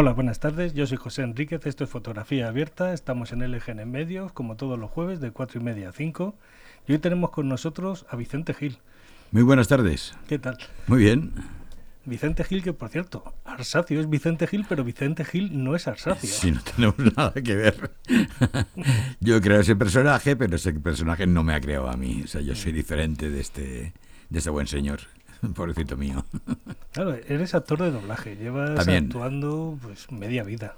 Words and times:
Hola, 0.00 0.12
buenas 0.12 0.38
tardes. 0.38 0.74
Yo 0.74 0.86
soy 0.86 0.96
José 0.96 1.22
Enríquez. 1.22 1.66
Esto 1.66 1.82
es 1.82 1.90
Fotografía 1.90 2.46
Abierta. 2.46 2.92
Estamos 2.92 3.32
en 3.32 3.40
LGN 3.40 3.84
Medios, 3.90 4.30
como 4.30 4.54
todos 4.54 4.78
los 4.78 4.92
jueves, 4.92 5.18
de 5.18 5.32
4 5.32 5.60
y 5.60 5.64
media 5.64 5.88
a 5.88 5.92
5. 5.92 6.36
Y 6.86 6.92
hoy 6.92 6.98
tenemos 7.00 7.30
con 7.30 7.48
nosotros 7.48 8.06
a 8.08 8.14
Vicente 8.14 8.54
Gil. 8.54 8.78
Muy 9.32 9.42
buenas 9.42 9.66
tardes. 9.66 10.14
¿Qué 10.28 10.38
tal? 10.38 10.56
Muy 10.86 11.00
bien. 11.00 11.32
Vicente 12.04 12.44
Gil, 12.44 12.62
que 12.62 12.72
por 12.72 12.90
cierto, 12.90 13.34
Arsacio 13.44 13.98
es 13.98 14.08
Vicente 14.08 14.46
Gil, 14.46 14.66
pero 14.68 14.84
Vicente 14.84 15.24
Gil 15.24 15.64
no 15.64 15.74
es 15.74 15.88
Arsacio. 15.88 16.30
Sí, 16.30 16.52
no 16.52 16.60
tenemos 16.62 16.96
nada 17.16 17.32
que 17.32 17.56
ver. 17.56 17.90
yo 19.20 19.40
creo 19.40 19.62
ese 19.62 19.74
personaje, 19.74 20.36
pero 20.36 20.54
ese 20.54 20.74
personaje 20.74 21.26
no 21.26 21.42
me 21.42 21.54
ha 21.54 21.60
creado 21.60 21.90
a 21.90 21.96
mí. 21.96 22.22
O 22.22 22.28
sea, 22.28 22.40
yo 22.40 22.54
soy 22.54 22.70
diferente 22.70 23.30
de 23.30 23.40
este, 23.40 23.94
de 24.30 24.38
este 24.38 24.50
buen 24.50 24.68
señor. 24.68 25.00
Pobrecito 25.54 25.96
mío. 25.96 26.24
Claro, 26.92 27.14
eres 27.14 27.54
actor 27.54 27.80
de 27.82 27.90
doblaje, 27.90 28.36
llevas 28.36 28.74
También. 28.74 29.04
actuando 29.06 29.78
pues 29.82 30.10
media 30.10 30.42
vida. 30.42 30.76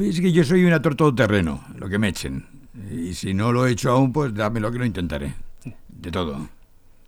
Es 0.00 0.20
que 0.20 0.32
yo 0.32 0.44
soy 0.44 0.64
un 0.64 0.72
actor 0.72 0.94
todoterreno, 0.94 1.64
lo 1.76 1.88
que 1.88 1.98
me 1.98 2.08
echen. 2.08 2.46
Y 2.90 3.14
si 3.14 3.34
no 3.34 3.52
lo 3.52 3.66
he 3.66 3.72
hecho 3.72 3.90
aún, 3.90 4.12
pues 4.12 4.34
dámelo 4.34 4.70
que 4.72 4.78
lo 4.78 4.84
intentaré. 4.84 5.34
De 5.88 6.10
todo. 6.10 6.48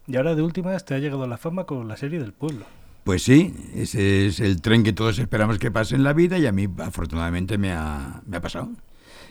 Y 0.06 0.16
ahora 0.16 0.34
de 0.34 0.42
últimas 0.42 0.84
te 0.84 0.94
ha 0.94 0.98
llegado 0.98 1.26
la 1.26 1.38
fama 1.38 1.64
con 1.64 1.88
la 1.88 1.96
serie 1.96 2.20
del 2.20 2.32
pueblo. 2.32 2.64
Pues 3.04 3.22
sí, 3.22 3.54
ese 3.74 4.26
es 4.26 4.40
el 4.40 4.62
tren 4.62 4.82
que 4.82 4.92
todos 4.92 5.18
esperamos 5.18 5.58
que 5.58 5.70
pase 5.70 5.94
en 5.94 6.04
la 6.04 6.12
vida 6.12 6.38
y 6.38 6.46
a 6.46 6.52
mí 6.52 6.68
afortunadamente 6.78 7.58
me 7.58 7.72
ha, 7.72 8.22
me 8.26 8.36
ha 8.38 8.40
pasado. 8.40 8.70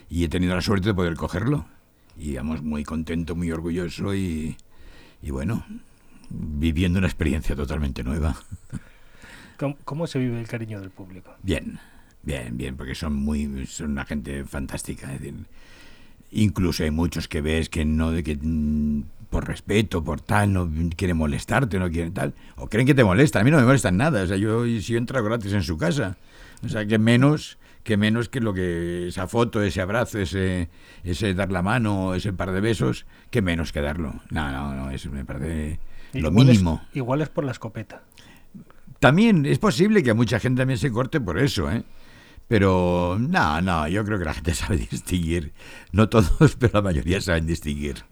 Y 0.08 0.24
he 0.24 0.28
tenido 0.28 0.54
la 0.54 0.60
suerte 0.60 0.88
de 0.88 0.94
poder 0.94 1.14
cogerlo. 1.14 1.66
Y 2.16 2.36
vamos, 2.36 2.62
muy 2.62 2.84
contento, 2.84 3.34
muy 3.34 3.50
orgulloso 3.50 4.14
y, 4.14 4.56
y 5.22 5.30
bueno, 5.30 5.64
viviendo 6.30 6.98
una 6.98 7.08
experiencia 7.08 7.54
totalmente 7.54 8.02
nueva. 8.02 8.36
¿Cómo, 9.58 9.76
cómo 9.84 10.06
se 10.06 10.18
vive 10.18 10.40
el 10.40 10.48
cariño 10.48 10.80
del 10.80 10.90
público? 10.90 11.34
Bien, 11.42 11.78
bien, 12.22 12.56
bien, 12.56 12.76
porque 12.76 12.94
son 12.94 13.14
muy, 13.14 13.66
son 13.66 13.92
una 13.92 14.04
gente 14.04 14.44
fantástica. 14.44 15.12
Es 15.12 15.20
decir, 15.20 15.34
incluso 16.32 16.82
hay 16.82 16.90
muchos 16.90 17.28
que 17.28 17.40
ves 17.40 17.68
que 17.68 17.84
no, 17.84 18.10
de 18.10 18.22
que 18.22 18.36
mm, 18.40 19.02
por 19.30 19.46
respeto, 19.46 20.04
por 20.04 20.20
tal, 20.20 20.52
no 20.52 20.70
quieren 20.96 21.16
molestarte, 21.16 21.78
no 21.78 21.90
quieren 21.90 22.12
tal, 22.14 22.34
o 22.56 22.68
creen 22.68 22.86
que 22.86 22.94
te 22.94 23.04
molestan. 23.04 23.42
A 23.42 23.44
mí 23.44 23.50
no 23.50 23.58
me 23.58 23.64
molestan 23.64 23.96
nada. 23.96 24.22
O 24.22 24.26
sea, 24.26 24.36
yo 24.36 24.64
si 24.64 24.80
yo 24.80 24.98
entro 24.98 25.22
gratis 25.24 25.52
en 25.52 25.62
su 25.62 25.76
casa, 25.76 26.16
o 26.64 26.68
sea, 26.68 26.86
que 26.86 26.98
menos 26.98 27.58
que 27.82 27.96
menos 27.98 28.28
que 28.28 28.40
lo 28.40 28.54
que 28.54 29.08
esa 29.08 29.26
foto, 29.26 29.62
ese 29.62 29.80
abrazo, 29.80 30.18
ese 30.18 30.68
ese 31.02 31.34
dar 31.34 31.52
la 31.52 31.62
mano, 31.62 32.14
ese 32.14 32.32
par 32.32 32.52
de 32.52 32.60
besos, 32.60 33.06
que 33.30 33.42
menos 33.42 33.72
que 33.72 33.80
darlo. 33.80 34.14
No, 34.30 34.50
no, 34.50 34.74
no, 34.74 34.90
eso 34.90 35.10
me 35.10 35.24
parece 35.24 35.78
lo 36.14 36.28
Igual 36.28 36.48
es- 36.48 36.52
mínimo. 36.54 36.82
igual 36.94 37.20
es 37.22 37.28
por 37.28 37.44
la 37.44 37.52
escopeta. 37.52 38.02
También 39.00 39.44
es 39.46 39.58
posible 39.58 40.02
que 40.02 40.10
a 40.10 40.14
mucha 40.14 40.40
gente 40.40 40.60
también 40.62 40.78
se 40.78 40.90
corte 40.90 41.20
por 41.20 41.38
eso, 41.38 41.70
¿eh? 41.70 41.82
Pero 42.48 43.16
no, 43.18 43.60
no, 43.62 43.88
yo 43.88 44.04
creo 44.04 44.18
que 44.18 44.24
la 44.24 44.34
gente 44.34 44.54
sabe 44.54 44.76
distinguir. 44.76 45.52
No 45.92 46.08
todos, 46.08 46.56
pero 46.58 46.72
la 46.74 46.82
mayoría 46.82 47.20
saben 47.20 47.46
distinguir. 47.46 48.04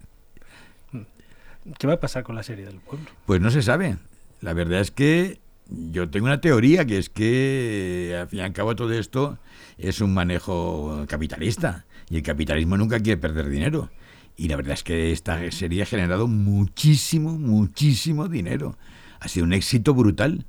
¿Qué 1.78 1.86
va 1.86 1.94
a 1.94 2.00
pasar 2.00 2.24
con 2.24 2.34
la 2.34 2.42
serie 2.42 2.66
del 2.66 2.80
pueblo? 2.80 3.06
Pues 3.26 3.40
no 3.40 3.50
se 3.50 3.62
sabe. 3.62 3.96
La 4.40 4.52
verdad 4.52 4.80
es 4.80 4.90
que 4.90 5.38
yo 5.68 6.10
tengo 6.10 6.26
una 6.26 6.40
teoría 6.40 6.84
que 6.84 6.98
es 6.98 7.08
que 7.08 8.16
al 8.20 8.28
fin 8.28 8.40
y 8.40 8.42
al 8.42 8.52
cabo 8.52 8.74
todo 8.74 8.92
esto 8.92 9.38
es 9.78 10.00
un 10.00 10.12
manejo 10.12 11.04
capitalista 11.08 11.84
y 12.10 12.16
el 12.16 12.22
capitalismo 12.22 12.76
nunca 12.76 12.98
quiere 13.00 13.20
perder 13.20 13.48
dinero. 13.48 13.90
Y 14.36 14.48
la 14.48 14.56
verdad 14.56 14.74
es 14.74 14.82
que 14.82 15.12
esta 15.12 15.50
serie 15.50 15.82
ha 15.82 15.86
generado 15.86 16.26
muchísimo, 16.26 17.38
muchísimo 17.38 18.28
dinero. 18.28 18.76
Ha 19.20 19.28
sido 19.28 19.46
un 19.46 19.52
éxito 19.52 19.94
brutal. 19.94 20.46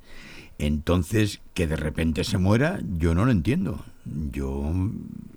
Entonces, 0.58 1.40
que 1.52 1.66
de 1.66 1.76
repente 1.76 2.24
se 2.24 2.38
muera, 2.38 2.80
yo 2.98 3.14
no 3.14 3.24
lo 3.24 3.32
entiendo. 3.32 3.84
Yo 4.04 4.72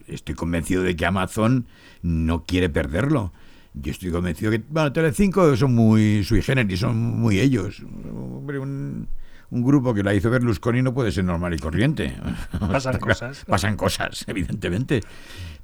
estoy 0.08 0.36
convencido 0.36 0.84
de 0.84 0.96
que 0.96 1.06
Amazon 1.06 1.66
no 2.02 2.46
quiere 2.46 2.70
perderlo. 2.70 3.34
Yo 3.74 3.92
estoy 3.92 4.12
convencido 4.12 4.52
que, 4.52 4.64
bueno, 4.70 4.92
Telecinco 4.92 5.56
son 5.56 5.76
muy 5.76 6.24
sui 6.24 6.42
generis, 6.42 6.80
son 6.80 6.98
muy 6.98 7.40
ellos. 7.40 7.84
Hombre, 7.84 8.60
un, 8.60 9.08
un 9.50 9.64
grupo 9.64 9.94
que 9.94 10.04
la 10.04 10.14
hizo 10.14 10.30
Berlusconi 10.30 10.82
no 10.82 10.94
puede 10.94 11.12
ser 11.12 11.26
normal 11.26 11.54
y 11.54 11.60
corriente. 11.60 12.16
Pasan 12.60 12.98
cosas. 13.00 13.46
Pasan 13.46 13.76
cosas, 13.76 14.26
evidentemente. 14.28 15.02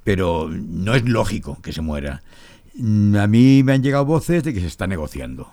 Pero 0.04 0.48
no 0.50 0.94
es 0.94 1.04
lógico 1.08 1.60
que 1.62 1.72
se 1.72 1.80
muera. 1.80 2.22
Mm, 2.74 3.16
A 3.16 3.26
mí 3.26 3.62
me 3.62 3.72
han 3.72 3.82
llegado 3.82 4.04
voces 4.04 4.42
de 4.44 4.52
que 4.54 4.60
se 4.60 4.66
está 4.66 4.86
negociando. 4.86 5.50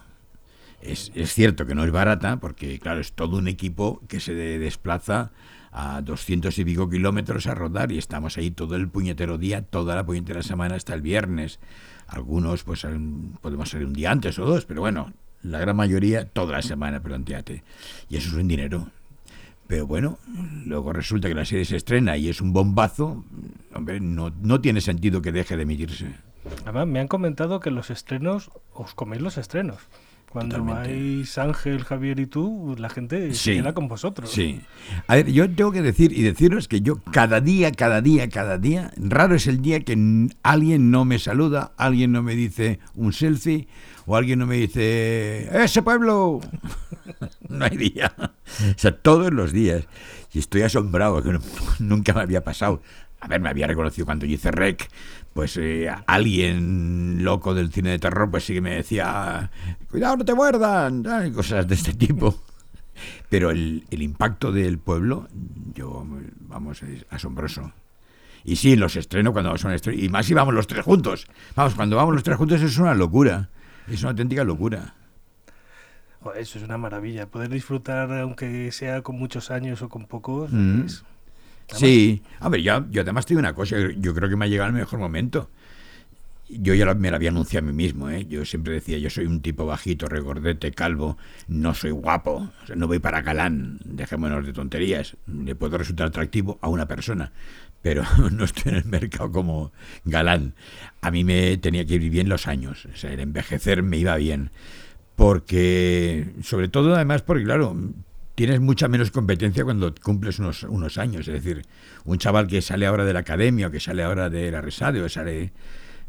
Es, 0.82 1.12
es 1.14 1.34
cierto 1.34 1.66
que 1.68 1.76
no 1.76 1.84
es 1.84 1.92
barata, 1.92 2.38
porque 2.38 2.80
claro, 2.80 3.00
es 3.02 3.14
todo 3.14 3.38
un 3.38 3.48
equipo 3.48 4.02
que 4.08 4.20
se 4.20 4.34
de- 4.34 4.58
desplaza 4.58 5.32
a 5.72 6.02
200 6.02 6.58
y 6.58 6.66
pico 6.66 6.90
kilómetros 6.90 7.46
a 7.48 7.54
rodar 7.56 7.92
y 7.92 7.98
estamos 7.98 8.38
ahí 8.38 8.52
todo 8.52 8.76
el 8.76 8.90
puñetero 8.90 9.38
día, 9.38 9.62
toda 9.62 9.96
la 9.96 10.06
puñetera 10.06 10.42
semana 10.44 10.76
hasta 10.76 10.94
el 10.96 11.02
viernes. 11.02 11.60
Algunos 12.08 12.64
pues 12.64 12.86
podemos 13.42 13.70
salir 13.70 13.88
un 13.88 13.94
día 13.94 14.12
antes 14.12 14.38
o 14.40 14.46
dos, 14.46 14.66
pero 14.66 14.82
bueno, 14.82 15.14
la 15.44 15.60
gran 15.60 15.76
mayoría 15.78 16.26
toda 16.26 16.54
la 16.54 16.62
semana, 16.62 17.00
planteate. 17.02 17.64
Y 18.10 18.18
eso 18.18 18.30
es 18.30 18.34
un 18.34 18.48
dinero. 18.48 18.90
Pero 19.68 19.88
bueno, 19.88 20.18
luego 20.66 20.92
resulta 20.92 21.30
que 21.30 21.36
la 21.36 21.46
serie 21.46 21.64
se 21.64 21.78
estrena 21.78 22.18
y 22.18 22.28
es 22.28 22.42
un 22.42 22.52
bombazo, 22.52 23.24
hombre, 23.74 24.02
no, 24.02 24.34
no 24.42 24.60
tiene 24.60 24.82
sentido 24.82 25.22
que 25.22 25.32
deje 25.32 25.56
de 25.56 25.64
emitirse. 25.64 26.08
Además, 26.64 26.88
me 26.88 27.00
han 27.00 27.08
comentado 27.08 27.60
que 27.60 27.72
los 27.72 27.90
estrenos, 27.90 28.50
os 28.74 28.94
coméis 28.94 29.22
los 29.22 29.38
estrenos. 29.38 29.78
Cuando 30.32 30.56
Totalmente. 30.60 30.94
vais 31.18 31.38
Ángel, 31.38 31.84
Javier 31.84 32.18
y 32.22 32.26
tú, 32.26 32.74
la 32.80 32.90
gente 32.90 33.34
se 33.34 33.36
Sí. 33.36 33.54
queda 33.58 33.74
con 33.74 33.90
vosotros. 33.90 34.32
Sí. 34.32 34.62
A 35.08 35.16
ver, 35.16 35.30
yo 35.30 35.50
tengo 35.54 35.74
que 35.74 35.82
decir 35.82 36.14
y 36.18 36.22
deciros 36.22 36.70
que 36.70 36.80
yo 36.80 37.00
cada 37.12 37.42
día, 37.42 37.74
cada 37.74 38.00
día, 38.00 38.30
cada 38.30 38.58
día, 38.58 38.92
raro 38.96 39.36
es 39.36 39.46
el 39.48 39.62
día 39.62 39.82
que 39.82 40.30
alguien 40.42 40.90
no 40.90 41.04
me 41.04 41.20
saluda, 41.20 41.74
alguien 41.76 42.14
no 42.14 42.24
me 42.24 42.36
dice 42.36 42.80
un 42.96 43.12
selfie 43.12 43.68
o 44.06 44.16
alguien 44.16 44.40
no 44.40 44.48
me 44.48 44.56
dice 44.56 45.50
¡Ese 45.52 45.82
pueblo! 45.82 46.40
no 47.50 47.66
hay 47.66 47.76
día. 47.76 48.14
O 48.18 48.80
sea, 48.80 48.96
todos 48.98 49.34
los 49.34 49.52
días. 49.52 49.84
Y 50.34 50.40
estoy 50.40 50.62
asombrado, 50.62 51.22
que 51.22 51.34
no- 51.34 51.42
nunca 51.80 52.14
me 52.14 52.22
había 52.22 52.42
pasado. 52.42 52.82
A 53.22 53.28
ver, 53.28 53.40
me 53.40 53.50
había 53.50 53.68
reconocido 53.68 54.06
cuando 54.06 54.26
yo 54.26 54.34
hice 54.34 54.52
rec, 54.52 54.90
pues 55.34 55.56
eh, 55.58 55.90
alguien 56.08 57.24
loco 57.24 57.54
del 57.54 57.72
cine 57.72 57.92
de 57.92 58.00
terror, 58.00 58.30
pues 58.32 58.44
sí 58.46 58.54
que 58.56 58.62
me 58.62 58.76
decía, 58.76 59.52
cuidado, 59.90 60.18
no 60.18 60.26
te 60.26 60.34
muerdan, 60.34 61.04
y 61.28 61.32
cosas 61.32 61.68
de 61.68 61.76
este 61.76 61.94
tipo. 61.94 62.42
Pero 63.30 63.52
el, 63.52 63.86
el 63.92 64.02
impacto 64.02 64.52
del 64.52 64.78
pueblo, 64.80 65.28
yo, 65.76 66.06
vamos, 66.42 66.82
es 66.84 67.06
asombroso. 67.10 67.72
Y 68.44 68.56
sí, 68.56 68.76
los 68.76 68.96
estrenos 68.96 69.34
cuando 69.34 69.56
son 69.58 69.72
estrenos, 69.72 70.02
y 70.04 70.10
más 70.10 70.26
si 70.26 70.34
vamos 70.34 70.54
los 70.56 70.66
tres 70.68 70.84
juntos. 70.84 71.28
Vamos, 71.56 71.76
cuando 71.76 71.96
vamos 71.98 72.16
los 72.16 72.24
tres 72.24 72.38
juntos 72.38 72.60
es 72.62 72.78
una 72.80 72.96
locura. 72.96 73.50
Es 73.88 74.02
una 74.02 74.10
auténtica 74.12 74.44
locura. 74.44 74.96
Eso 76.38 76.58
es 76.60 76.64
una 76.66 76.78
maravilla. 76.78 77.28
Poder 77.28 77.50
disfrutar, 77.50 78.12
aunque 78.20 78.72
sea 78.72 79.02
con 79.02 79.18
muchos 79.18 79.50
años 79.52 79.82
o 79.82 79.90
con 79.90 80.06
pocos, 80.06 80.52
Mm. 80.52 80.86
es- 80.86 81.04
Sí, 81.76 82.22
a 82.40 82.50
ver, 82.50 82.62
yo, 82.62 82.86
yo 82.92 83.02
además 83.02 83.26
te 83.26 83.34
digo 83.34 83.40
una 83.40 83.54
cosa, 83.54 83.78
yo 83.98 84.14
creo 84.14 84.30
que 84.30 84.36
me 84.36 84.46
ha 84.46 84.48
llegado 84.48 84.70
el 84.70 84.76
mejor 84.76 85.00
momento. 85.00 85.50
Yo 86.50 86.74
ya 86.74 86.94
me 86.96 87.10
lo 87.10 87.16
había 87.16 87.30
anunciado 87.30 87.66
a 87.66 87.72
mí 87.72 87.74
mismo, 87.74 88.10
¿eh? 88.10 88.26
Yo 88.28 88.44
siempre 88.44 88.74
decía, 88.74 88.98
yo 88.98 89.10
soy 89.10 89.26
un 89.26 89.42
tipo 89.42 89.66
bajito, 89.66 90.08
regordete, 90.08 90.72
calvo, 90.72 91.18
no 91.48 91.74
soy 91.74 91.92
guapo, 91.92 92.50
o 92.62 92.68
sea, 92.68 92.76
no 92.76 92.88
voy 92.88 93.00
para 93.00 93.22
galán, 93.22 93.80
dejémonos 93.86 94.46
de 94.46 94.52
tonterías. 94.52 95.16
Le 95.28 95.56
puedo 95.56 95.78
resultar 95.78 96.08
atractivo 96.08 96.60
a 96.62 96.68
una 96.68 96.88
persona, 96.90 97.32
pero 97.82 98.04
no 98.32 98.44
estoy 98.44 98.74
en 98.74 98.80
el 98.80 98.86
mercado 98.86 99.32
como 99.32 99.72
galán. 100.04 100.54
A 101.00 101.10
mí 101.10 101.24
me 101.24 101.56
tenía 101.56 101.86
que 101.86 101.96
ir 101.96 102.10
bien 102.10 102.28
los 102.28 102.48
años, 102.48 102.86
o 102.94 102.98
sea, 102.98 103.14
el 103.14 103.22
envejecer 103.22 103.82
me 103.82 103.98
iba 103.98 104.18
bien. 104.18 104.52
Porque, 105.16 106.34
sobre 106.42 106.68
todo 106.68 106.96
además, 106.96 107.22
porque 107.22 107.44
claro, 107.44 107.78
tienes 108.36 108.60
mucha 108.60 108.88
menos 108.88 109.12
competencia 109.12 109.64
cuando 109.64 109.94
cumples 109.96 110.40
unos, 110.40 110.64
unos 110.64 110.98
años. 110.98 111.28
Es 111.28 111.34
decir, 111.34 111.66
un 112.06 112.18
chaval 112.18 112.48
que 112.48 112.62
sale 112.62 112.86
ahora 112.86 113.06
de 113.06 113.14
la 113.14 113.20
academia 113.20 113.68
o 113.68 113.72
que 113.72 113.80
sale 113.80 114.04
ahora 114.04 114.30
de 114.30 114.52
la 114.52 114.62
Resade 114.62 115.02
o 115.02 115.10
sale 115.10 115.54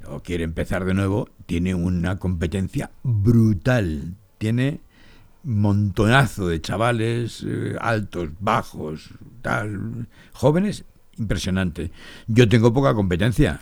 o 0.07 0.21
quiere 0.21 0.45
empezar 0.45 0.85
de 0.85 0.95
nuevo, 0.95 1.29
tiene 1.47 1.75
una 1.75 2.19
competencia 2.19 2.91
brutal. 3.03 4.17
Tiene 4.39 4.81
montonazo 5.45 6.49
de 6.49 6.61
chavales 6.61 7.45
eh, 7.47 7.77
altos, 7.81 8.31
bajos, 8.41 9.11
tal, 9.43 10.09
jóvenes, 10.33 10.85
impresionante. 11.19 11.91
Yo 12.27 12.49
tengo 12.49 12.73
poca 12.73 12.95
competencia. 12.95 13.61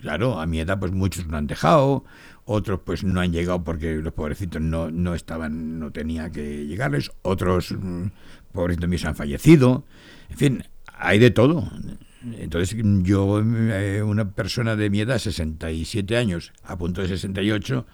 Claro, 0.00 0.40
a 0.40 0.46
mi 0.46 0.60
edad 0.60 0.78
pues 0.78 0.92
muchos 0.92 1.26
no 1.26 1.36
han 1.36 1.46
dejado, 1.46 2.04
otros 2.52 2.80
pues 2.84 3.04
no 3.04 3.20
han 3.20 3.32
llegado 3.32 3.62
porque 3.62 3.94
los 3.94 4.12
pobrecitos 4.12 4.60
no, 4.60 4.90
no 4.90 5.14
estaban, 5.14 5.78
no 5.78 5.92
tenía 5.92 6.30
que 6.30 6.66
llegarles, 6.66 7.12
otros 7.22 7.70
mm, 7.70 8.06
pobrecitos 8.52 8.88
míos 8.88 9.04
han 9.04 9.14
fallecido, 9.14 9.84
en 10.30 10.36
fin, 10.36 10.64
hay 10.98 11.20
de 11.20 11.30
todo. 11.30 11.70
Entonces 12.38 12.76
yo, 13.02 13.40
eh, 13.40 14.02
una 14.02 14.32
persona 14.32 14.74
de 14.74 14.90
mi 14.90 15.00
edad, 15.00 15.18
67 15.18 16.16
años, 16.16 16.52
a 16.64 16.76
punto 16.76 17.00
de 17.02 17.08
68, 17.08 17.86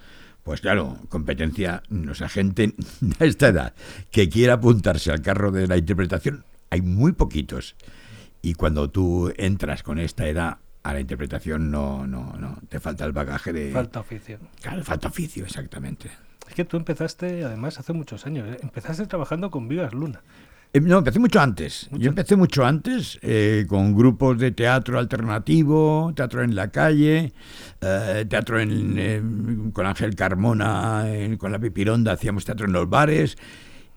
pues 0.42 0.62
claro, 0.62 1.00
competencia, 1.10 1.82
o 2.10 2.14
sea, 2.14 2.30
gente 2.30 2.74
a 3.20 3.24
esta 3.26 3.48
edad 3.48 3.74
que 4.10 4.30
quiera 4.30 4.54
apuntarse 4.54 5.12
al 5.12 5.20
carro 5.20 5.52
de 5.52 5.66
la 5.66 5.76
interpretación, 5.76 6.44
hay 6.70 6.80
muy 6.80 7.12
poquitos. 7.12 7.76
Y 8.40 8.54
cuando 8.54 8.88
tú 8.88 9.32
entras 9.36 9.82
con 9.82 9.98
esta 9.98 10.26
edad 10.26 10.58
a 10.86 10.92
la 10.92 11.00
interpretación, 11.00 11.70
no, 11.70 12.06
no, 12.06 12.32
no, 12.38 12.58
te 12.68 12.78
falta 12.78 13.04
el 13.04 13.12
bagaje 13.12 13.52
de... 13.52 13.72
Falta 13.72 14.00
oficio. 14.00 14.38
Claro, 14.60 14.84
falta 14.84 15.08
oficio, 15.08 15.44
exactamente. 15.44 16.10
Es 16.48 16.54
que 16.54 16.64
tú 16.64 16.76
empezaste, 16.76 17.44
además, 17.44 17.78
hace 17.80 17.92
muchos 17.92 18.24
años, 18.24 18.48
¿eh? 18.48 18.58
empezaste 18.62 19.04
trabajando 19.06 19.50
con 19.50 19.66
Vigas 19.66 19.92
Luna. 19.92 20.22
Eh, 20.72 20.80
no, 20.80 20.98
empecé 20.98 21.18
mucho 21.18 21.40
antes. 21.40 21.88
Yo 21.90 22.08
empecé 22.08 22.36
mucho 22.36 22.64
antes 22.64 23.18
eh, 23.22 23.66
con 23.68 23.96
grupos 23.96 24.38
de 24.38 24.52
teatro 24.52 25.00
alternativo, 25.00 26.12
teatro 26.14 26.44
en 26.44 26.54
la 26.54 26.70
calle, 26.70 27.32
teatro 27.80 28.60
en, 28.60 29.72
con 29.72 29.86
Ángel 29.86 30.14
Carmona, 30.14 31.04
con 31.38 31.50
la 31.50 31.58
Pipironda, 31.58 32.12
hacíamos 32.12 32.44
teatro 32.44 32.66
en 32.66 32.72
los 32.72 32.88
bares. 32.88 33.36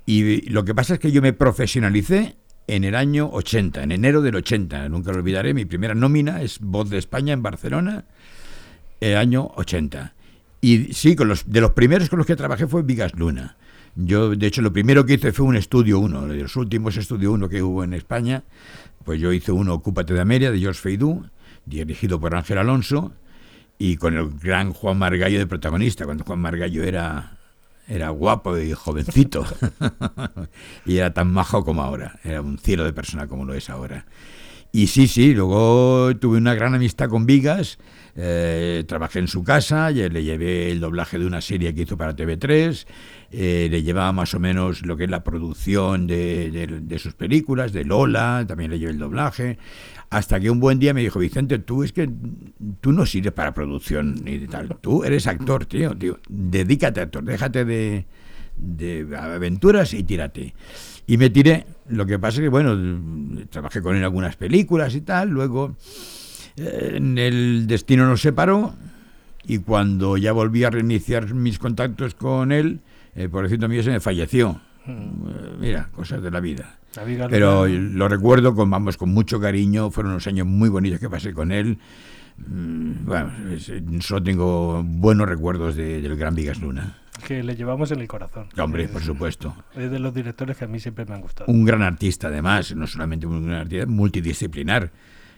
Y 0.07 0.49
lo 0.49 0.65
que 0.65 0.73
pasa 0.73 0.95
es 0.95 0.99
que 0.99 1.11
yo 1.11 1.21
me 1.21 1.33
profesionalicé 1.33 2.35
en 2.75 2.83
el 2.83 2.93
año 2.93 3.29
80, 3.31 3.81
en 3.81 3.91
enero 3.91 4.21
del 4.21 4.35
80. 4.35 4.89
Nunca 4.89 5.11
lo 5.11 5.17
olvidaré, 5.17 5.55
mi 5.55 5.65
primera 5.65 5.95
nómina 5.95 6.41
es 6.41 6.59
Voz 6.59 6.89
de 6.89 6.99
España 6.99 7.33
en 7.33 7.41
Barcelona, 7.41 8.05
el 9.01 9.17
año 9.17 9.51
80. 9.55 10.13
Y 10.61 10.93
sí, 10.93 11.15
con 11.15 11.29
los, 11.29 11.51
de 11.51 11.61
los 11.61 11.71
primeros 11.71 12.09
con 12.09 12.17
los 12.17 12.27
que 12.27 12.35
trabajé 12.35 12.67
fue 12.67 12.83
Vigas 12.83 13.15
Luna. 13.15 13.57
Yo, 13.95 14.35
de 14.35 14.45
hecho, 14.45 14.61
lo 14.61 14.71
primero 14.71 15.05
que 15.05 15.15
hice 15.15 15.31
fue 15.31 15.47
un 15.47 15.55
estudio 15.55 15.99
1, 15.99 16.27
de 16.27 16.43
los 16.43 16.55
últimos 16.57 16.95
estudio 16.95 17.31
1 17.31 17.49
que 17.49 17.63
hubo 17.63 17.83
en 17.83 17.93
España. 17.95 18.43
Pues 19.03 19.19
yo 19.19 19.33
hice 19.33 19.51
uno 19.51 19.73
Ocúpate 19.73 20.13
de 20.13 20.21
Amelia, 20.21 20.51
de 20.51 20.59
George 20.59 20.79
Feydú, 20.79 21.25
dirigido 21.65 22.19
por 22.19 22.35
Ángel 22.35 22.59
Alonso, 22.59 23.13
y 23.79 23.97
con 23.97 24.15
el 24.15 24.29
gran 24.29 24.73
Juan 24.73 24.99
Margallo 24.99 25.39
de 25.39 25.47
protagonista, 25.47 26.05
cuando 26.05 26.23
Juan 26.23 26.39
Margallo 26.39 26.83
era, 26.83 27.38
era 27.89 28.09
guapo 28.09 28.57
y 28.57 28.71
jovencito. 28.71 29.45
y 30.85 30.97
era 30.97 31.13
tan 31.13 31.33
majo 31.33 31.65
como 31.65 31.81
ahora. 31.81 32.19
Era 32.23 32.41
un 32.41 32.59
cielo 32.59 32.85
de 32.85 32.93
persona 32.93 33.27
como 33.27 33.45
lo 33.45 33.53
es 33.55 33.69
ahora. 33.69 34.05
Y 34.71 34.87
sí, 34.87 35.07
sí, 35.07 35.33
luego 35.33 36.15
tuve 36.17 36.37
una 36.37 36.53
gran 36.53 36.75
amistad 36.75 37.09
con 37.09 37.25
Vigas 37.25 37.79
eh, 38.21 38.83
trabajé 38.85 39.19
en 39.19 39.29
su 39.29 39.45
casa, 39.45 39.91
le 39.91 40.23
llevé 40.23 40.71
el 40.71 40.81
doblaje 40.81 41.17
de 41.17 41.25
una 41.25 41.39
serie 41.39 41.73
que 41.73 41.83
hizo 41.83 41.95
para 41.95 42.15
TV3, 42.15 42.85
eh, 43.31 43.69
le 43.71 43.81
llevaba 43.81 44.11
más 44.11 44.33
o 44.33 44.41
menos 44.41 44.85
lo 44.85 44.97
que 44.97 45.05
es 45.05 45.09
la 45.09 45.23
producción 45.23 46.05
de, 46.05 46.97
sus 46.99 47.13
películas, 47.13 47.71
de 47.71 47.85
Lola, 47.85 48.43
también 48.45 48.71
le 48.71 48.79
llevé 48.79 48.91
el 48.91 48.99
doblaje, 48.99 49.57
hasta 50.09 50.37
que 50.37 50.49
un 50.49 50.59
buen 50.59 50.79
día 50.79 50.93
me 50.93 50.99
dijo, 50.99 51.19
Vicente, 51.19 51.59
tú 51.59 51.81
es 51.81 51.93
que 51.93 52.09
tú 52.81 52.91
no 52.91 53.05
sirves 53.05 53.31
para 53.31 53.53
producción 53.53 54.15
ni 54.23 54.37
de 54.37 54.47
tal, 54.47 54.75
tú 54.81 55.05
eres 55.05 55.25
actor, 55.25 55.65
tío, 55.65 55.95
tío 55.95 56.19
dedícate 56.27 56.99
a 56.99 57.03
actor, 57.03 57.23
déjate 57.23 57.63
de, 57.63 58.05
de 58.57 59.07
aventuras 59.17 59.93
y 59.93 60.03
tírate. 60.03 60.53
Y 61.09 61.17
me 61.17 61.31
tiré, 61.31 61.65
lo 61.87 62.05
que 62.05 62.19
pasa 62.19 62.37
es 62.37 62.41
que, 62.43 62.49
bueno, 62.49 62.77
trabajé 63.49 63.81
con 63.81 63.93
él 63.93 63.97
en 63.97 64.03
algunas 64.03 64.35
películas 64.35 64.93
y 64.93 65.01
tal, 65.01 65.29
luego 65.29 65.75
el 66.55 67.65
destino 67.65 68.05
nos 68.05 68.21
separó 68.21 68.75
y 69.43 69.57
cuando 69.57 70.17
ya 70.17 70.33
volví 70.33 70.65
a 70.65 70.69
reiniciar 70.69 71.33
mis 71.33 71.57
contactos 71.57 72.13
con 72.13 72.51
él, 72.51 72.81
por 73.31 73.41
decirlo 73.41 73.67
mío, 73.67 73.81
se 73.81 73.89
me 73.89 73.99
falleció. 73.99 74.61
Mm. 74.85 75.59
Mira, 75.59 75.89
cosas 75.95 76.21
de 76.21 76.29
la 76.29 76.41
vida. 76.41 76.77
Pero 77.27 77.67
lo 77.67 78.07
recuerdo 78.07 78.53
con, 78.53 78.69
vamos, 78.69 78.95
con 78.95 79.09
mucho 79.09 79.39
cariño, 79.39 79.89
fueron 79.89 80.11
unos 80.11 80.27
años 80.27 80.45
muy 80.45 80.69
bonitos 80.69 80.99
que 80.99 81.09
pasé 81.09 81.33
con 81.33 81.51
él. 81.51 81.79
Mm, 82.37 83.05
bueno, 83.07 83.31
solo 84.01 84.21
tengo 84.21 84.83
buenos 84.83 85.27
recuerdos 85.27 85.75
del 85.75 86.15
gran 86.15 86.35
Vigas 86.35 86.61
Luna. 86.61 86.99
Que 87.25 87.43
le 87.43 87.55
llevamos 87.55 87.91
en 87.91 87.99
el 87.99 88.07
corazón. 88.07 88.47
Hombre, 88.57 88.87
por 88.87 89.01
supuesto. 89.01 89.55
Es 89.75 89.91
de 89.91 89.99
los 89.99 90.13
directores 90.13 90.57
que 90.57 90.65
a 90.65 90.67
mí 90.67 90.79
siempre 90.79 91.05
me 91.05 91.15
han 91.15 91.21
gustado. 91.21 91.51
Un 91.51 91.65
gran 91.65 91.81
artista, 91.81 92.27
además, 92.27 92.75
no 92.75 92.87
solamente 92.87 93.27
un 93.27 93.45
gran 93.45 93.61
artista, 93.61 93.85
multidisciplinar. 93.85 94.91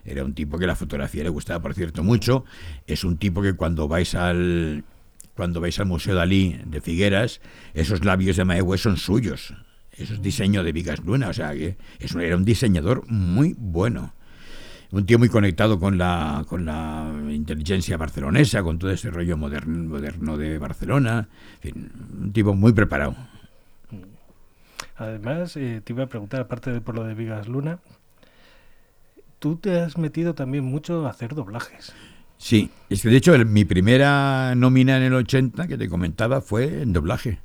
Era 0.03 0.23
un 0.23 0.33
tipo 0.33 0.57
que 0.57 0.65
la 0.65 0.75
fotografía 0.75 1.23
le 1.23 1.29
gustaba, 1.29 1.61
por 1.61 1.73
cierto, 1.73 2.03
mucho. 2.03 2.45
Es 2.87 3.03
un 3.03 3.17
tipo 3.17 3.41
que 3.41 3.53
cuando 3.53 3.87
vais 3.87 4.15
al 4.15 4.83
cuando 5.35 5.61
vais 5.61 5.79
al 5.79 5.85
Museo 5.85 6.15
Dalí 6.15 6.59
de 6.65 6.81
Figueras, 6.81 7.41
esos 7.73 8.03
labios 8.03 8.35
de 8.35 8.45
Maehue 8.45 8.77
son 8.77 8.97
suyos. 8.97 9.53
Eso 9.91 10.13
es 10.13 10.21
diseño 10.21 10.63
de 10.63 10.71
Vigas 10.71 11.03
Luna, 11.03 11.29
o 11.29 11.33
sea 11.33 11.53
que 11.53 11.77
era 11.99 12.35
un 12.35 12.45
diseñador 12.45 13.05
muy 13.07 13.55
bueno. 13.57 14.13
Un 14.91 15.05
tío 15.05 15.17
muy 15.17 15.29
conectado 15.29 15.79
con 15.79 15.97
la, 15.97 16.45
con 16.47 16.65
la 16.65 17.09
inteligencia 17.29 17.95
barcelonesa, 17.95 18.61
con 18.61 18.77
todo 18.77 18.91
ese 18.91 19.09
rollo 19.09 19.37
moderno, 19.37 19.89
moderno 19.89 20.37
de 20.37 20.57
Barcelona. 20.57 21.29
un 21.63 22.33
tipo 22.33 22.53
muy 22.53 22.73
preparado. 22.73 23.15
Además, 24.97 25.55
eh, 25.57 25.81
te 25.83 25.93
iba 25.93 26.03
a 26.03 26.07
preguntar, 26.07 26.41
aparte 26.41 26.71
de 26.71 26.81
por 26.81 26.95
lo 26.95 27.03
de 27.03 27.15
Vigas 27.15 27.47
Luna, 27.47 27.79
tú 29.39 29.55
te 29.55 29.79
has 29.79 29.97
metido 29.97 30.35
también 30.35 30.63
mucho 30.63 31.07
a 31.07 31.09
hacer 31.09 31.33
doblajes. 31.33 31.93
Sí, 32.37 32.69
es 32.89 33.01
que 33.01 33.09
de 33.09 33.17
hecho 33.17 33.37
mi 33.45 33.65
primera 33.65 34.53
nómina 34.55 34.97
en 34.97 35.03
el 35.03 35.13
80 35.13 35.67
que 35.67 35.77
te 35.77 35.87
comentaba 35.87 36.41
fue 36.41 36.81
en 36.81 36.91
doblaje. 36.91 37.39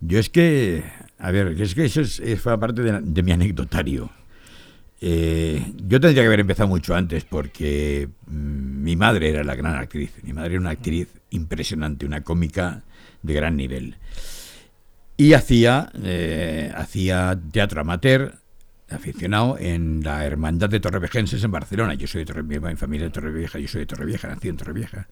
Yo 0.00 0.18
es 0.18 0.30
que, 0.30 0.84
a 1.18 1.30
ver, 1.30 1.60
es 1.60 1.74
que 1.74 1.84
eso 1.84 2.00
es, 2.00 2.22
fue 2.40 2.58
parte 2.58 2.82
de, 2.82 3.22
mi 3.22 3.32
anecdotario. 3.32 4.10
Eh, 5.06 5.62
yo 5.86 6.00
tendría 6.00 6.22
que 6.22 6.28
haber 6.28 6.40
empezado 6.40 6.66
mucho 6.66 6.94
antes 6.94 7.26
porque 7.26 8.08
mm, 8.26 8.82
mi 8.82 8.96
madre 8.96 9.28
era 9.28 9.44
la 9.44 9.54
gran 9.54 9.74
actriz. 9.74 10.12
Mi 10.22 10.32
madre 10.32 10.52
era 10.52 10.60
una 10.60 10.70
actriz 10.70 11.08
impresionante, 11.28 12.06
una 12.06 12.22
cómica 12.22 12.84
de 13.22 13.34
gran 13.34 13.54
nivel. 13.54 13.96
Y 15.18 15.34
hacía, 15.34 15.90
eh, 16.02 16.72
hacía 16.74 17.38
teatro 17.52 17.82
amateur, 17.82 18.36
aficionado 18.88 19.58
en 19.58 20.02
la 20.02 20.24
Hermandad 20.24 20.70
de 20.70 20.80
Torrevejenses 20.80 21.44
en 21.44 21.50
Barcelona. 21.50 21.92
Yo 21.92 22.06
soy 22.06 22.20
de 22.20 22.32
Torrevieja, 22.32 22.70
mi 22.70 22.76
familia 22.76 23.08
de 23.08 23.12
Torrevieja, 23.12 23.58
yo 23.58 23.68
soy 23.68 23.80
de 23.80 23.86
Torrevieja, 23.86 24.28
nací 24.28 24.48
en 24.48 24.56
Torrevieja. 24.56 25.08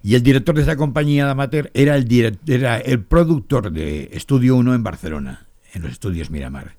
Y 0.00 0.14
el 0.14 0.22
director 0.22 0.54
de 0.54 0.62
esa 0.62 0.76
compañía 0.76 1.24
de 1.24 1.32
amateur 1.32 1.72
era 1.74 1.96
el, 1.96 2.38
era 2.46 2.78
el 2.78 3.02
productor 3.02 3.72
de 3.72 4.10
Estudio 4.12 4.54
1 4.54 4.76
en 4.76 4.84
Barcelona, 4.84 5.48
en 5.72 5.82
los 5.82 5.90
estudios 5.90 6.30
Miramar. 6.30 6.76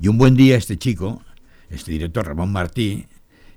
Y 0.00 0.06
un 0.06 0.18
buen 0.18 0.36
día 0.36 0.56
este 0.56 0.76
chico, 0.76 1.22
este 1.70 1.92
director 1.92 2.26
Ramón 2.26 2.52
Martí, 2.52 3.06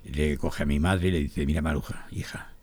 le 0.04 0.38
coge 0.38 0.64
a 0.64 0.66
mi 0.66 0.80
madre 0.80 1.10
y 1.10 1.12
le 1.12 1.20
dice, 1.20 1.46
mira 1.46 1.62
Maruja, 1.62 2.08
hija, 2.12 2.54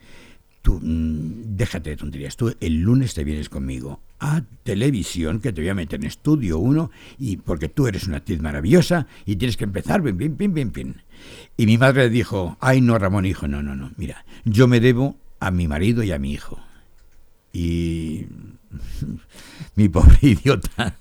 tú 0.62 0.80
mm, 0.82 1.56
déjate 1.56 1.90
de 1.90 1.96
tonterías, 1.96 2.36
tú 2.36 2.54
el 2.60 2.80
lunes 2.80 3.14
te 3.14 3.24
vienes 3.24 3.48
conmigo 3.48 4.00
a 4.18 4.42
televisión, 4.62 5.40
que 5.40 5.52
te 5.52 5.60
voy 5.60 5.68
a 5.68 5.74
meter 5.74 6.00
en 6.00 6.06
estudio 6.06 6.58
uno, 6.58 6.90
y 7.18 7.36
porque 7.36 7.68
tú 7.68 7.86
eres 7.86 8.06
una 8.06 8.16
actriz 8.18 8.40
maravillosa 8.40 9.06
y 9.24 9.36
tienes 9.36 9.56
que 9.56 9.64
empezar, 9.64 10.02
bien, 10.02 10.16
bien, 10.16 10.36
bien, 10.36 10.54
bien, 10.54 10.72
bien. 10.72 11.02
Y 11.56 11.66
mi 11.66 11.78
madre 11.78 12.08
dijo, 12.08 12.56
ay 12.60 12.80
no, 12.80 12.98
Ramón, 12.98 13.26
hijo, 13.26 13.46
no, 13.46 13.62
no, 13.62 13.76
no, 13.76 13.92
mira, 13.96 14.24
yo 14.44 14.66
me 14.66 14.80
debo 14.80 15.16
a 15.38 15.50
mi 15.50 15.68
marido 15.68 16.02
y 16.02 16.12
a 16.12 16.18
mi 16.18 16.32
hijo. 16.32 16.58
Y 17.52 18.26
mi 19.76 19.88
pobre 19.88 20.18
idiota, 20.22 20.96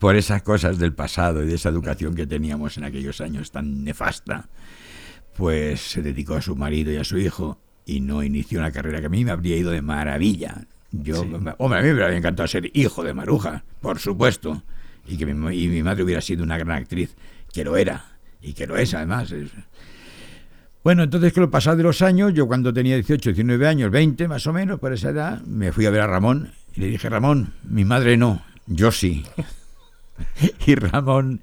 por 0.00 0.16
esas 0.16 0.42
cosas 0.42 0.78
del 0.78 0.94
pasado 0.94 1.44
y 1.44 1.46
de 1.46 1.56
esa 1.56 1.68
educación 1.68 2.14
que 2.14 2.26
teníamos 2.26 2.78
en 2.78 2.84
aquellos 2.84 3.20
años 3.20 3.52
tan 3.52 3.84
nefasta, 3.84 4.48
pues 5.36 5.80
se 5.82 6.00
dedicó 6.00 6.34
a 6.34 6.42
su 6.42 6.56
marido 6.56 6.90
y 6.90 6.96
a 6.96 7.04
su 7.04 7.18
hijo 7.18 7.60
y 7.84 8.00
no 8.00 8.22
inició 8.22 8.60
una 8.60 8.72
carrera 8.72 9.00
que 9.00 9.06
a 9.06 9.10
mí 9.10 9.26
me 9.26 9.30
habría 9.30 9.58
ido 9.58 9.70
de 9.70 9.82
maravilla. 9.82 10.66
Yo, 10.90 11.20
hombre, 11.20 11.78
a 11.78 11.82
mí 11.82 11.92
me 11.92 12.02
habría 12.02 12.16
encantado 12.16 12.48
ser 12.48 12.70
hijo 12.72 13.04
de 13.04 13.12
Maruja, 13.12 13.62
por 13.82 13.98
supuesto, 13.98 14.62
y 15.06 15.18
que 15.18 15.26
mi, 15.26 15.54
y 15.54 15.68
mi 15.68 15.82
madre 15.82 16.02
hubiera 16.02 16.22
sido 16.22 16.44
una 16.44 16.56
gran 16.56 16.78
actriz, 16.78 17.14
que 17.52 17.62
lo 17.62 17.76
era, 17.76 18.16
y 18.40 18.54
que 18.54 18.66
lo 18.66 18.78
es 18.78 18.94
además. 18.94 19.34
Bueno, 20.82 21.02
entonces 21.02 21.34
que 21.34 21.40
lo 21.40 21.50
pasado 21.50 21.76
de 21.76 21.82
los 21.82 22.00
años, 22.00 22.32
yo 22.32 22.46
cuando 22.46 22.72
tenía 22.72 22.94
18, 22.94 23.32
19 23.32 23.68
años, 23.68 23.90
20 23.90 24.28
más 24.28 24.46
o 24.46 24.54
menos, 24.54 24.80
por 24.80 24.94
esa 24.94 25.10
edad, 25.10 25.42
me 25.42 25.72
fui 25.72 25.84
a 25.84 25.90
ver 25.90 26.00
a 26.00 26.06
Ramón 26.06 26.52
y 26.74 26.80
le 26.80 26.86
dije, 26.86 27.10
Ramón, 27.10 27.52
mi 27.64 27.84
madre 27.84 28.16
no, 28.16 28.42
yo 28.66 28.90
sí. 28.92 29.24
y 30.66 30.74
Ramón, 30.74 31.40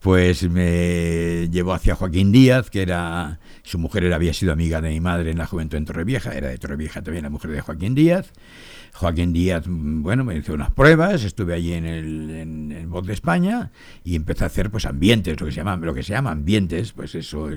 pues 0.00 0.48
me 0.48 1.48
llevó 1.50 1.74
hacia 1.74 1.94
Joaquín 1.94 2.32
Díaz, 2.32 2.70
que 2.70 2.82
era 2.82 3.38
su 3.62 3.78
mujer 3.78 4.04
era, 4.04 4.16
había 4.16 4.32
sido 4.32 4.52
amiga 4.52 4.80
de 4.80 4.88
mi 4.88 5.00
madre 5.00 5.30
en 5.30 5.38
la 5.38 5.46
juventud 5.46 5.76
en 5.76 5.84
Torrevieja, 5.84 6.32
era 6.32 6.48
de 6.48 6.58
Torrevieja 6.58 7.02
también 7.02 7.24
la 7.24 7.30
mujer 7.30 7.50
de 7.50 7.60
Joaquín 7.60 7.94
Díaz. 7.94 8.32
Joaquín 8.94 9.32
Díaz, 9.32 9.64
bueno, 9.68 10.24
me 10.24 10.36
hizo 10.36 10.52
unas 10.52 10.72
pruebas, 10.72 11.22
estuve 11.22 11.54
allí 11.54 11.74
en 11.74 11.86
el 11.86 12.30
en, 12.30 12.90
Voz 12.90 13.06
de 13.06 13.12
España 13.12 13.70
y 14.02 14.16
empecé 14.16 14.44
a 14.44 14.48
hacer 14.48 14.70
pues 14.70 14.84
ambientes, 14.84 15.38
lo 15.38 15.46
que 15.46 15.52
se 15.52 15.58
llama, 15.58 15.76
lo 15.76 15.94
que 15.94 16.02
se 16.02 16.12
llama 16.12 16.32
ambientes, 16.32 16.92
pues 16.92 17.14
eso, 17.14 17.48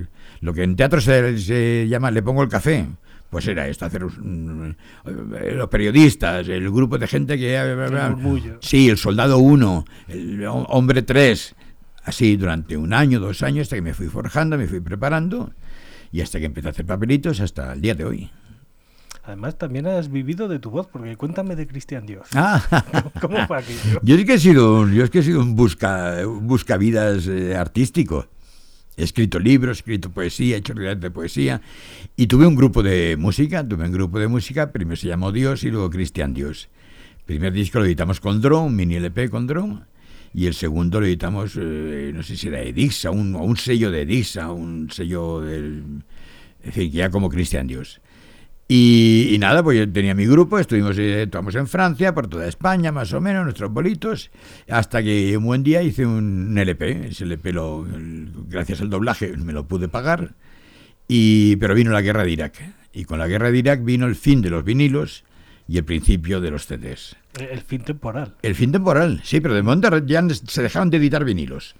lo 0.41 0.53
que 0.53 0.63
en 0.63 0.75
teatro 0.75 1.01
se, 1.01 1.87
llama 1.87 2.11
le 2.11 2.21
pongo 2.21 2.43
el 2.43 2.49
café, 2.49 2.85
pues 3.33 3.47
era 3.47 3.67
esto, 3.67 3.85
hacer 3.85 4.03
los 4.03 5.69
periodistas, 5.69 6.47
el 6.47 6.71
grupo 6.71 6.97
de 6.97 7.07
gente 7.07 7.37
que... 7.37 7.55
El 7.55 8.57
sí, 8.61 8.89
el 8.89 8.97
soldado 8.97 9.39
1, 9.39 9.85
el 10.07 10.45
hombre 10.45 11.01
3, 11.01 11.55
así 12.05 12.37
durante 12.37 12.77
un 12.77 12.93
año, 12.93 13.19
dos 13.19 13.43
años, 13.43 13.63
hasta 13.63 13.75
que 13.75 13.81
me 13.81 13.93
fui 13.93 14.07
forjando, 14.07 14.57
me 14.57 14.67
fui 14.67 14.79
preparando 14.79 15.51
y 16.13 16.21
hasta 16.21 16.39
que 16.39 16.45
empecé 16.45 16.67
a 16.67 16.71
hacer 16.71 16.85
papelitos 16.85 17.41
hasta 17.41 17.73
el 17.73 17.81
día 17.81 17.95
de 17.95 18.05
hoy. 18.05 18.31
Además, 19.25 19.57
también 19.57 19.87
has 19.87 20.11
vivido 20.11 20.47
de 20.47 20.59
tu 20.59 20.69
voz, 20.69 20.87
porque 20.87 21.15
cuéntame 21.15 21.55
de 21.55 21.65
Cristian 21.65 22.05
Dios. 22.05 22.27
Ah. 22.35 22.61
¿Cómo 23.21 23.47
fue 23.47 23.57
aquello? 23.57 23.99
Yo 24.03 24.15
es 24.15 24.25
que 24.25 24.33
he 24.33 24.39
sido, 24.39 24.87
yo 24.89 25.03
es 25.05 25.09
que 25.09 25.19
he 25.19 25.23
sido 25.23 25.41
un 25.41 25.55
busca, 25.55 26.23
buscavidas 26.25 27.25
eh, 27.27 27.55
artístico. 27.55 28.27
He 28.95 29.03
escrito 29.03 29.39
libros, 29.39 29.77
he 29.77 29.79
escrito 29.79 30.11
poesía, 30.11 30.55
he 30.55 30.59
hecho 30.59 30.73
realidad 30.73 30.97
de 30.97 31.11
poesía. 31.11 31.61
Y 32.15 32.27
tuve 32.27 32.45
un 32.45 32.55
grupo 32.55 32.83
de 32.83 33.17
música, 33.17 33.67
tuve 33.67 33.85
un 33.85 33.91
grupo 33.91 34.19
de 34.19 34.27
música, 34.27 34.71
primero 34.71 34.95
se 34.95 35.07
llamó 35.07 35.31
Dios 35.31 35.63
y 35.63 35.71
luego 35.71 35.89
Cristian 35.89 36.33
Dios. 36.33 36.69
El 37.19 37.25
primer 37.25 37.53
disco 37.53 37.79
lo 37.79 37.85
editamos 37.85 38.19
con 38.19 38.41
Drone, 38.41 38.75
mini 38.75 38.95
LP 38.95 39.29
con 39.29 39.47
Drone, 39.47 39.79
y 40.33 40.45
el 40.45 40.53
segundo 40.53 40.99
lo 40.99 41.05
editamos, 41.05 41.57
eh, 41.57 42.11
no 42.13 42.21
sé 42.23 42.37
si 42.37 42.47
era 42.47 42.61
Edixa, 42.61 43.11
un, 43.11 43.35
un 43.35 43.57
sello 43.57 43.91
de 43.91 44.01
Edixa, 44.01 44.51
un 44.51 44.89
sello 44.91 45.41
del... 45.41 45.83
En 46.63 46.71
fin, 46.71 46.91
ya 46.91 47.09
como 47.09 47.29
Cristian 47.29 47.67
Dios. 47.67 47.99
Y, 48.67 49.35
nada, 49.39 49.61
pues 49.61 49.77
yo 49.77 49.91
tenía 49.91 50.15
mi 50.15 50.25
grupo, 50.25 50.57
estuvimos 50.57 50.97
eh, 50.97 51.29
en 51.29 51.67
Francia, 51.67 52.13
por 52.13 52.27
toda 52.27 52.47
España, 52.47 52.91
más 52.91 53.11
o 53.13 53.19
menos, 53.19 53.43
nuestros 53.43 53.71
bolitos, 53.71 54.31
hasta 54.69 55.03
que 55.03 55.35
un 55.35 55.43
buen 55.43 55.63
día 55.63 55.83
hice 55.83 56.05
un 56.05 56.57
LP, 56.57 57.07
ese 57.09 57.25
LP 57.25 57.51
lo, 57.51 57.85
gracias 58.47 58.79
al 58.81 58.89
doblaje 58.89 59.35
me 59.35 59.51
lo 59.51 59.67
pude 59.67 59.89
pagar, 59.89 60.33
y, 61.07 61.57
pero 61.57 61.75
vino 61.75 61.91
la 61.91 62.01
guerra 62.01 62.23
de 62.23 62.31
Irak, 62.31 62.63
y 62.93 63.03
con 63.03 63.19
la 63.19 63.27
guerra 63.27 63.51
de 63.51 63.57
Irak 63.57 63.83
vino 63.83 64.05
el 64.05 64.15
fin 64.15 64.41
de 64.41 64.49
los 64.49 64.63
vinilos 64.63 65.25
y 65.67 65.77
el 65.77 65.83
principio 65.83 66.39
de 66.39 66.51
los 66.51 66.65
CDs. 66.65 67.17
El 67.37 67.61
fin 67.61 67.81
temporal. 67.81 68.35
El 68.41 68.55
fin 68.55 68.71
temporal, 68.71 69.21
sí, 69.23 69.41
pero 69.41 69.55
de 69.55 69.61
momento 69.61 70.05
ya 70.05 70.23
se 70.29 70.61
dejaron 70.61 70.89
de 70.89 70.97
editar 70.97 71.25
vinilos. 71.25 71.75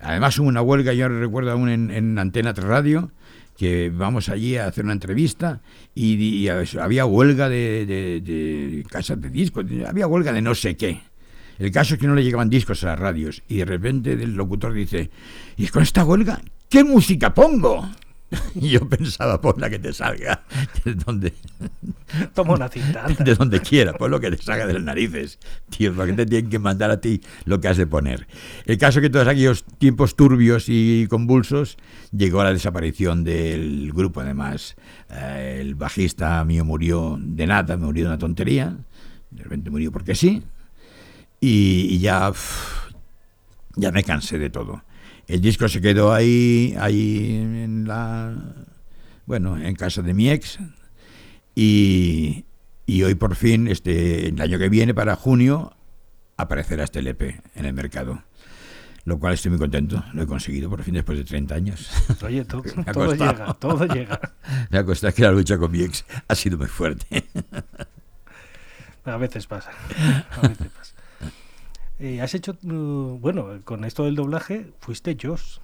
Además 0.00 0.38
hubo 0.38 0.48
una 0.48 0.62
huelga, 0.62 0.92
yo 0.92 1.08
recuerdo 1.08 1.50
aún 1.50 1.68
en, 1.68 1.90
en 1.90 2.18
Antena 2.18 2.54
3 2.54 2.66
Radio, 2.66 3.10
que 3.60 3.90
vamos 3.90 4.30
allí 4.30 4.56
a 4.56 4.68
hacer 4.68 4.84
una 4.84 4.94
entrevista 4.94 5.60
y, 5.94 6.48
había 6.48 7.04
huelga 7.04 7.50
de, 7.50 7.84
de, 7.84 8.86
casas 8.88 9.20
de 9.20 9.28
discos, 9.28 9.66
había 9.86 10.06
huelga 10.06 10.32
de 10.32 10.40
no 10.40 10.54
sé 10.54 10.78
qué. 10.78 11.02
El 11.58 11.70
caso 11.70 11.92
es 11.92 12.00
que 12.00 12.06
no 12.06 12.14
le 12.14 12.24
llegaban 12.24 12.48
discos 12.48 12.82
a 12.84 12.86
las 12.86 12.98
radios 12.98 13.42
y 13.48 13.58
de 13.58 13.66
repente 13.66 14.14
el 14.14 14.32
locutor 14.34 14.72
dice, 14.72 15.10
¿y 15.58 15.68
con 15.68 15.82
esta 15.82 16.06
huelga 16.06 16.40
qué 16.70 16.84
música 16.84 17.34
pongo? 17.34 17.86
Y 18.54 18.70
yo 18.70 18.88
pensaba, 18.88 19.40
por 19.40 19.60
la 19.60 19.70
que 19.70 19.78
te 19.78 19.92
salga, 19.92 20.44
de 20.84 20.94
donde. 20.94 21.32
Toma 22.34 22.54
una 22.54 22.68
cinta. 22.68 23.06
De 23.06 23.34
donde 23.34 23.60
quiera, 23.60 23.92
por 23.92 24.10
lo 24.10 24.20
que 24.20 24.30
te 24.30 24.42
salga 24.42 24.66
de 24.66 24.74
las 24.74 24.82
narices. 24.82 25.38
Tío, 25.70 25.94
porque 25.94 26.12
te 26.12 26.26
tienen 26.26 26.50
que 26.50 26.58
mandar 26.58 26.90
a 26.90 27.00
ti 27.00 27.20
lo 27.44 27.60
que 27.60 27.68
has 27.68 27.76
de 27.76 27.86
poner. 27.86 28.26
El 28.66 28.78
caso 28.78 28.98
es 28.98 29.04
que 29.04 29.10
todos 29.10 29.28
aquellos 29.28 29.64
tiempos 29.78 30.16
turbios 30.16 30.64
y 30.68 31.06
convulsos 31.08 31.76
llegó 32.12 32.40
a 32.40 32.44
la 32.44 32.52
desaparición 32.52 33.24
del 33.24 33.92
grupo, 33.92 34.20
además. 34.20 34.76
Eh, 35.10 35.58
el 35.60 35.74
bajista 35.74 36.44
mío 36.44 36.64
murió 36.64 37.18
de 37.20 37.46
nada, 37.46 37.76
murió 37.76 38.04
de 38.04 38.08
una 38.10 38.18
tontería. 38.18 38.76
De 39.30 39.44
repente 39.44 39.70
murió 39.70 39.92
porque 39.92 40.14
sí. 40.14 40.42
Y, 41.40 41.98
ya. 42.00 42.32
ya 43.76 43.92
me 43.92 44.02
cansé 44.02 44.38
de 44.38 44.50
todo. 44.50 44.82
El 45.30 45.40
disco 45.40 45.68
se 45.68 45.80
quedó 45.80 46.12
ahí, 46.12 46.74
ahí 46.80 47.36
en 47.36 47.86
la, 47.86 48.34
bueno, 49.26 49.56
en 49.56 49.76
casa 49.76 50.02
de 50.02 50.12
mi 50.12 50.28
ex 50.28 50.58
y, 51.54 52.44
hoy 52.88 53.14
por 53.14 53.36
fin, 53.36 53.68
este, 53.68 54.30
el 54.30 54.40
año 54.40 54.58
que 54.58 54.68
viene, 54.68 54.92
para 54.92 55.14
junio, 55.14 55.76
aparecerá 56.36 56.82
este 56.82 56.98
LP 56.98 57.40
en 57.54 57.64
el 57.64 57.72
mercado. 57.74 58.24
Lo 59.04 59.20
cual 59.20 59.34
estoy 59.34 59.52
muy 59.52 59.60
contento, 59.60 60.02
lo 60.14 60.24
he 60.24 60.26
conseguido 60.26 60.68
por 60.68 60.82
fin 60.82 60.94
después 60.94 61.16
de 61.16 61.24
30 61.24 61.54
años. 61.54 61.88
Oye, 62.24 62.44
todo, 62.92 63.14
llega, 63.14 63.54
todo 63.54 63.86
llega. 63.86 64.20
Me 64.70 64.78
ha 64.78 64.84
costado 64.84 65.14
que 65.14 65.22
la 65.22 65.30
lucha 65.30 65.58
con 65.58 65.70
mi 65.70 65.82
ex 65.82 66.04
ha 66.26 66.34
sido 66.34 66.58
muy 66.58 66.66
fuerte. 66.66 67.24
A 69.04 69.16
veces 69.16 69.46
pasa. 69.46 69.70
A 70.32 70.48
veces 70.48 70.66
pasa. 70.76 70.99
Eh, 72.00 72.20
has 72.22 72.34
hecho, 72.34 72.56
uh, 72.62 73.18
bueno, 73.20 73.60
con 73.64 73.84
esto 73.84 74.04
del 74.04 74.14
doblaje, 74.16 74.72
fuiste 74.80 75.16
Josh. 75.20 75.58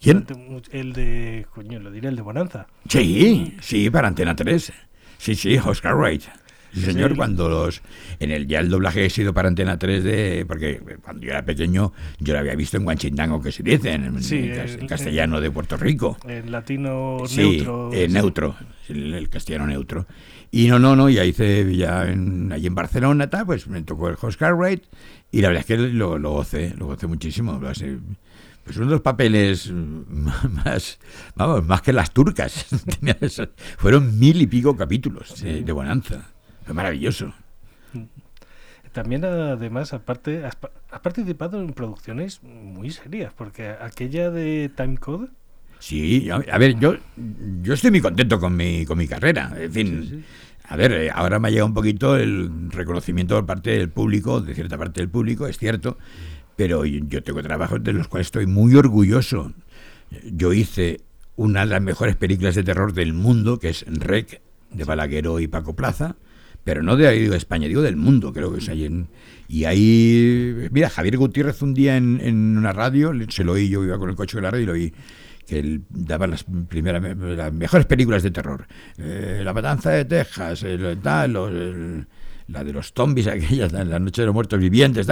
¿Quién? 0.00 0.26
El 0.70 0.92
de, 0.92 1.46
coño, 1.52 1.80
lo 1.80 1.90
diré, 1.90 2.08
el 2.08 2.16
de 2.16 2.22
Bonanza. 2.22 2.66
Sí, 2.88 3.56
sí, 3.60 3.90
para 3.90 4.08
Antena 4.08 4.36
3. 4.36 4.72
Sí, 5.16 5.34
sí, 5.34 5.56
Oscar 5.58 5.96
Wright. 5.96 6.24
Sí, 6.72 6.82
señor, 6.82 7.16
cuando 7.16 7.48
los. 7.48 7.82
En 8.20 8.30
el 8.30 8.46
ya 8.46 8.60
el 8.60 8.68
doblaje 8.68 9.04
he 9.04 9.10
sido 9.10 9.32
para 9.32 9.48
Antena 9.48 9.78
3 9.78 10.04
de. 10.04 10.44
Porque 10.46 10.80
cuando 11.02 11.24
yo 11.24 11.30
era 11.30 11.44
pequeño, 11.44 11.92
yo 12.18 12.34
lo 12.34 12.40
había 12.40 12.54
visto 12.54 12.76
en 12.76 12.84
Guanchindango, 12.84 13.40
que 13.40 13.52
se 13.52 13.62
dice, 13.62 13.92
en, 13.92 14.86
castellano 14.86 15.40
de 15.40 15.50
Puerto 15.50 15.76
Rico. 15.76 16.16
En 16.24 16.50
latino 16.50 17.18
neutro. 17.36 17.90
Sí, 17.92 18.08
neutro, 18.08 18.56
el, 18.88 19.28
castellano 19.28 19.66
neutro. 19.66 20.06
Y 20.50 20.68
no, 20.68 20.78
no, 20.78 20.96
no, 20.96 21.10
ya 21.10 21.24
hice 21.24 21.76
ya 21.76 22.06
en, 22.06 22.52
allí 22.52 22.66
en 22.66 22.74
Barcelona, 22.74 23.28
tal, 23.28 23.46
pues 23.46 23.66
me 23.66 23.82
tocó 23.82 24.08
el 24.08 24.16
Oscar 24.20 24.54
Wright 24.54 24.82
y 25.30 25.42
la 25.42 25.48
verdad 25.48 25.60
es 25.60 25.66
que 25.66 25.76
lo, 25.76 26.18
lo 26.18 26.30
gocé, 26.30 26.74
lo 26.76 26.86
gocé 26.86 27.06
muchísimo. 27.06 27.60
Pues 27.60 28.76
uno 28.76 28.86
de 28.86 28.92
los 28.92 29.00
papeles 29.00 29.70
más, 30.64 30.98
vamos, 31.34 31.66
más 31.66 31.82
que 31.82 31.92
las 31.92 32.12
turcas. 32.12 32.66
Fueron 33.78 34.18
mil 34.18 34.40
y 34.40 34.46
pico 34.46 34.76
capítulos 34.76 35.40
de, 35.42 35.62
de 35.62 35.72
Bonanza. 35.72 36.32
Maravilloso. 36.72 37.32
También, 38.92 39.24
además, 39.24 39.92
aparte, 39.92 40.44
has, 40.44 40.56
participado 41.00 41.60
en 41.60 41.72
producciones 41.72 42.42
muy 42.42 42.90
serias, 42.90 43.32
porque 43.32 43.68
aquella 43.68 44.30
de 44.30 44.70
Timecode. 44.74 45.28
Sí, 45.78 46.28
a, 46.30 46.58
ver, 46.58 46.78
yo, 46.80 46.96
yo 47.62 47.74
estoy 47.74 47.92
muy 47.92 48.00
contento 48.00 48.40
con 48.40 48.56
mi, 48.56 48.84
con 48.84 48.98
mi 48.98 49.06
carrera. 49.06 49.54
En 49.56 49.72
fin, 49.72 50.24
a 50.64 50.76
ver, 50.76 50.92
eh, 50.92 51.10
ahora 51.14 51.38
me 51.38 51.48
ha 51.48 51.50
llegado 51.50 51.68
un 51.68 51.74
poquito 51.74 52.16
el 52.16 52.70
reconocimiento 52.70 53.36
por 53.36 53.46
parte 53.46 53.70
del 53.70 53.88
público, 53.88 54.40
de 54.40 54.54
cierta 54.54 54.76
parte 54.76 55.00
del 55.00 55.10
público, 55.10 55.46
es 55.46 55.58
cierto, 55.58 55.96
pero 56.56 56.84
yo 56.84 57.22
tengo 57.22 57.42
trabajos 57.42 57.82
de 57.84 57.92
los 57.92 58.08
cuales 58.08 58.26
estoy 58.26 58.46
muy 58.46 58.74
orgulloso. 58.74 59.52
Yo 60.24 60.52
hice 60.52 61.02
una 61.36 61.60
de 61.60 61.66
las 61.66 61.82
mejores 61.82 62.16
películas 62.16 62.56
de 62.56 62.64
terror 62.64 62.92
del 62.94 63.12
mundo, 63.12 63.60
que 63.60 63.68
es 63.68 63.84
Rec, 63.86 64.40
de 64.72 64.84
Balagueró 64.84 65.38
y 65.38 65.46
Paco 65.46 65.76
Plaza 65.76 66.16
pero 66.64 66.82
no 66.82 66.96
de, 66.96 67.28
de 67.28 67.36
España, 67.36 67.68
digo 67.68 67.82
del 67.82 67.96
mundo, 67.96 68.32
creo 68.32 68.52
que 68.52 68.58
es 68.58 68.68
ahí. 68.68 68.84
En, 68.84 69.08
y 69.48 69.64
ahí, 69.64 70.68
mira, 70.70 70.90
Javier 70.90 71.16
Gutiérrez 71.16 71.62
un 71.62 71.72
día 71.72 71.96
en, 71.96 72.58
una 72.58 72.72
radio, 72.72 73.12
se 73.30 73.44
lo 73.44 73.52
oí, 73.52 73.70
yo 73.70 73.82
iba 73.82 73.98
con 73.98 74.10
el 74.10 74.16
coche 74.16 74.36
de 74.36 74.42
la 74.42 74.50
radio 74.50 74.62
y 74.62 74.66
lo 74.66 74.72
oí, 74.72 74.92
que 75.46 75.58
él 75.58 75.84
daba 75.88 76.26
las 76.26 76.44
primeras, 76.68 77.02
las 77.16 77.52
mejores 77.52 77.86
películas 77.86 78.22
de 78.22 78.30
terror. 78.30 78.66
Eh, 78.98 79.40
la 79.42 79.54
matanza 79.54 79.90
de 79.90 80.04
Texas, 80.04 80.66
tal, 81.02 81.32
la 82.48 82.64
de 82.64 82.72
los 82.74 82.92
zombies, 82.92 83.26
aquellas, 83.26 83.72
la 83.72 83.98
noche 83.98 84.20
de 84.20 84.26
los 84.26 84.34
muertos 84.34 84.60
vivientes, 84.60 85.06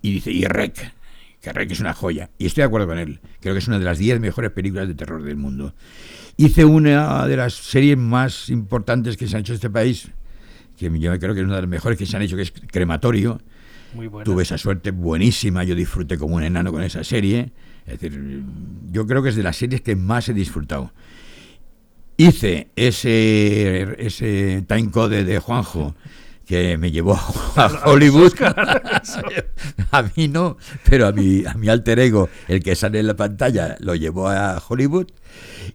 y 0.00 0.12
dice, 0.12 0.32
y 0.32 0.46
Rec, 0.46 0.94
que 1.42 1.52
Rec 1.52 1.70
es 1.70 1.80
una 1.80 1.92
joya. 1.92 2.30
Y 2.38 2.46
estoy 2.46 2.62
de 2.62 2.66
acuerdo 2.68 2.86
con 2.86 2.98
él, 2.98 3.20
creo 3.40 3.52
que 3.52 3.58
es 3.58 3.68
una 3.68 3.78
de 3.78 3.84
las 3.84 3.98
10 3.98 4.20
mejores 4.20 4.52
películas 4.52 4.88
de 4.88 4.94
terror 4.94 5.22
del 5.22 5.36
mundo. 5.36 5.74
Hice 6.38 6.64
una 6.64 7.26
de 7.26 7.36
las 7.36 7.52
series 7.52 7.98
más 7.98 8.48
importantes 8.48 9.18
que 9.18 9.28
se 9.28 9.36
han 9.36 9.40
hecho 9.40 9.52
en 9.52 9.56
este 9.56 9.68
país, 9.68 10.10
que 10.82 10.98
yo 10.98 11.18
creo 11.18 11.34
que 11.34 11.40
es 11.40 11.46
una 11.46 11.56
de 11.56 11.62
las 11.62 11.70
mejores 11.70 11.98
que 11.98 12.06
se 12.06 12.16
han 12.16 12.22
hecho, 12.22 12.36
que 12.36 12.42
es 12.42 12.52
Crematorio. 12.70 13.40
Muy 13.94 14.08
Tuve 14.24 14.42
esa 14.42 14.56
suerte 14.56 14.90
buenísima, 14.90 15.64
yo 15.64 15.74
disfruté 15.74 16.16
como 16.16 16.36
un 16.36 16.42
enano 16.42 16.72
con 16.72 16.82
esa 16.82 17.04
serie. 17.04 17.52
Es 17.86 18.00
decir, 18.00 18.42
yo 18.90 19.06
creo 19.06 19.22
que 19.22 19.30
es 19.30 19.36
de 19.36 19.42
las 19.42 19.56
series 19.56 19.80
que 19.82 19.96
más 19.96 20.28
he 20.28 20.34
disfrutado. 20.34 20.92
Hice 22.16 22.68
ese, 22.76 23.96
ese 23.98 24.64
time 24.66 24.90
code 24.90 25.24
de 25.24 25.38
Juanjo 25.38 25.94
que 26.46 26.76
me 26.76 26.90
llevó 26.90 27.14
a 27.56 27.82
Hollywood. 27.86 28.32
a 29.90 30.02
mí 30.02 30.28
no, 30.28 30.56
pero 30.88 31.06
a 31.06 31.12
mi, 31.12 31.44
a 31.44 31.54
mi 31.54 31.68
alter 31.68 31.98
ego, 31.98 32.28
el 32.48 32.62
que 32.62 32.74
sale 32.74 33.00
en 33.00 33.06
la 33.06 33.16
pantalla, 33.16 33.76
lo 33.80 33.94
llevó 33.94 34.28
a 34.28 34.62
Hollywood. 34.66 35.06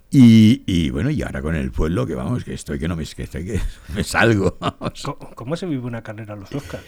Y, 0.09 0.89
bueno, 0.89 1.09
y 1.09 1.21
ahora 1.21 1.41
con 1.41 1.55
el 1.55 1.71
pueblo, 1.71 2.05
que 2.05 2.15
vamos, 2.15 2.43
que 2.43 2.53
estoy 2.53 2.79
que 2.79 2.87
no 2.87 2.95
me, 2.95 3.05
que 3.05 3.23
estoy, 3.23 3.45
que 3.45 3.59
me 3.95 4.03
salgo. 4.03 4.57
¿Cómo, 5.35 5.55
se 5.55 5.65
vive 5.65 5.85
una 5.85 6.01
carrera 6.01 6.33
a 6.33 6.37
los 6.37 6.53
Oscars? 6.53 6.83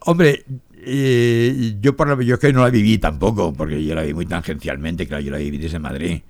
Hombre, 0.00 0.44
eh, 0.74 1.76
yo 1.80 1.94
por 1.94 2.08
lo 2.08 2.22
yo 2.22 2.34
es 2.34 2.40
que 2.40 2.52
no 2.52 2.62
la 2.62 2.70
viví 2.70 2.98
tampoco, 2.98 3.52
porque 3.52 3.84
yo 3.84 3.94
la 3.94 4.02
vi 4.02 4.14
muy 4.14 4.26
tangencialmente, 4.26 5.06
claro, 5.06 5.22
yo 5.22 5.30
la 5.30 5.38
viví 5.38 5.58
desde 5.58 5.78
Madrid. 5.78 6.22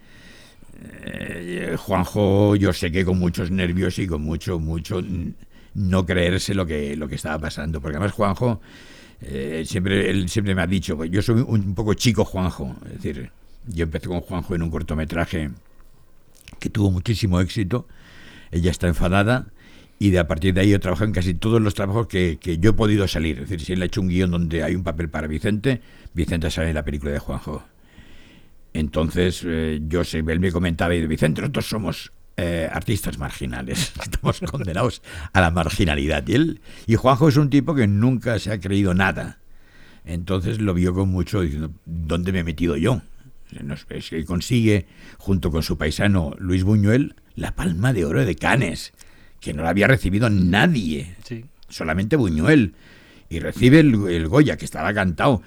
Eh, 0.82 1.76
Juanjo, 1.78 2.56
yo 2.56 2.72
sé 2.72 2.90
que 2.90 3.04
con 3.04 3.18
muchos 3.18 3.50
nervios 3.50 3.98
y 3.98 4.06
con 4.06 4.22
mucho, 4.22 4.58
mucho 4.58 5.02
no 5.74 6.06
creerse 6.06 6.54
lo 6.54 6.66
que, 6.66 6.96
lo 6.96 7.06
que 7.08 7.14
estaba 7.14 7.38
pasando, 7.38 7.80
porque 7.80 7.96
además 7.96 8.12
Juanjo 8.12 8.60
eh, 9.20 9.64
siempre, 9.66 10.10
él 10.10 10.28
siempre 10.28 10.54
me 10.54 10.62
ha 10.62 10.66
dicho, 10.66 11.04
yo 11.04 11.22
soy 11.22 11.44
un 11.46 11.74
poco 11.74 11.94
chico 11.94 12.24
Juanjo, 12.24 12.74
es 12.86 13.02
decir, 13.02 13.30
yo 13.66 13.84
empecé 13.84 14.08
con 14.08 14.20
Juanjo 14.20 14.54
en 14.54 14.62
un 14.62 14.70
cortometraje 14.70 15.50
que 16.58 16.70
tuvo 16.70 16.90
muchísimo 16.90 17.40
éxito. 17.40 17.86
Ella 18.50 18.70
está 18.70 18.88
enfadada 18.88 19.46
y 19.98 20.10
de 20.10 20.18
a 20.18 20.26
partir 20.26 20.54
de 20.54 20.62
ahí 20.62 20.70
yo 20.70 20.80
trabajo 20.80 21.04
en 21.04 21.12
casi 21.12 21.34
todos 21.34 21.60
los 21.60 21.74
trabajos 21.74 22.06
que, 22.06 22.38
yo 22.58 22.70
he 22.70 22.72
podido 22.72 23.06
salir. 23.06 23.40
Es 23.40 23.50
decir, 23.50 23.60
si 23.60 23.72
él 23.74 23.82
ha 23.82 23.84
hecho 23.84 24.00
un 24.00 24.08
guion 24.08 24.30
donde 24.30 24.62
hay 24.62 24.74
un 24.74 24.82
papel 24.82 25.10
para 25.10 25.26
Vicente, 25.26 25.82
Vicente 26.14 26.50
sale 26.50 26.70
en 26.70 26.74
la 26.74 26.84
película 26.84 27.12
de 27.12 27.18
Juanjo. 27.18 27.62
Entonces, 28.72 29.42
eh, 29.44 29.80
yo 29.88 30.02
sé, 30.04 30.24
él 30.26 30.40
me 30.40 30.52
comentaba 30.52 30.94
y 30.94 31.00
de 31.00 31.06
Vicente, 31.06 31.42
nosotros 31.42 31.68
somos 31.68 32.12
eh, 32.38 32.68
artistas 32.72 33.18
marginales, 33.18 33.92
estamos 34.02 34.40
condenados 34.40 35.02
a 35.34 35.40
la 35.42 35.50
marginalidad. 35.50 36.26
Y, 36.26 36.34
él, 36.34 36.60
y 36.86 36.94
Juanjo 36.94 37.28
es 37.28 37.36
un 37.36 37.50
tipo 37.50 37.74
que 37.74 37.86
nunca 37.86 38.38
se 38.38 38.52
ha 38.52 38.58
creído 38.58 38.94
nada. 38.94 39.38
Entonces 40.06 40.60
lo 40.60 40.72
vio 40.72 40.94
con 40.94 41.10
mucho 41.10 41.42
diciendo, 41.42 41.72
¿dónde 41.84 42.32
me 42.32 42.38
he 42.38 42.44
metido 42.44 42.76
yo? 42.78 43.02
Es 43.88 44.10
que 44.10 44.24
consigue, 44.24 44.86
junto 45.18 45.50
con 45.50 45.62
su 45.62 45.76
paisano 45.76 46.34
Luis 46.38 46.64
Buñuel, 46.64 47.14
la 47.34 47.54
palma 47.54 47.92
de 47.92 48.04
oro 48.04 48.24
de 48.24 48.36
Canes, 48.36 48.92
que 49.40 49.54
no 49.54 49.62
la 49.62 49.70
había 49.70 49.86
recibido 49.86 50.30
nadie, 50.30 51.16
solamente 51.68 52.16
Buñuel. 52.16 52.74
Y 53.28 53.38
recibe 53.38 53.78
el, 53.78 54.26
Goya, 54.26 54.56
que 54.56 54.64
estaba 54.64 54.92
cantado. 54.92 55.42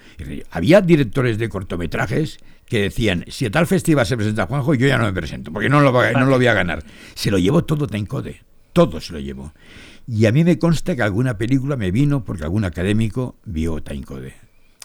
había 0.50 0.80
directores 0.80 1.36
de 1.36 1.50
cortometrajes 1.50 2.38
que 2.66 2.80
decían, 2.80 3.26
si 3.28 3.44
a 3.44 3.50
tal 3.50 3.66
festival 3.66 4.06
se 4.06 4.16
presenta 4.16 4.46
Juanjo, 4.46 4.74
yo 4.74 4.86
ya 4.86 4.96
no 4.96 5.04
me 5.04 5.12
presento, 5.12 5.52
porque 5.52 5.68
no 5.68 5.82
lo, 5.82 5.92
no 5.92 6.24
lo 6.24 6.36
voy 6.36 6.46
a 6.46 6.54
ganar. 6.54 6.82
Se 7.14 7.30
lo 7.30 7.38
llevó 7.38 7.64
todo 7.64 7.86
Tencode, 7.86 8.40
todo 8.72 9.02
se 9.02 9.12
lo 9.12 9.18
llevó. 9.20 9.52
Y 10.06 10.26
a 10.26 10.32
mí 10.32 10.44
me 10.44 10.58
consta 10.58 10.96
que 10.96 11.02
alguna 11.02 11.36
película 11.36 11.76
me 11.76 11.90
vino 11.90 12.24
porque 12.24 12.44
algún 12.44 12.64
académico 12.64 13.36
vio 13.44 13.82
Taincode. 13.82 14.34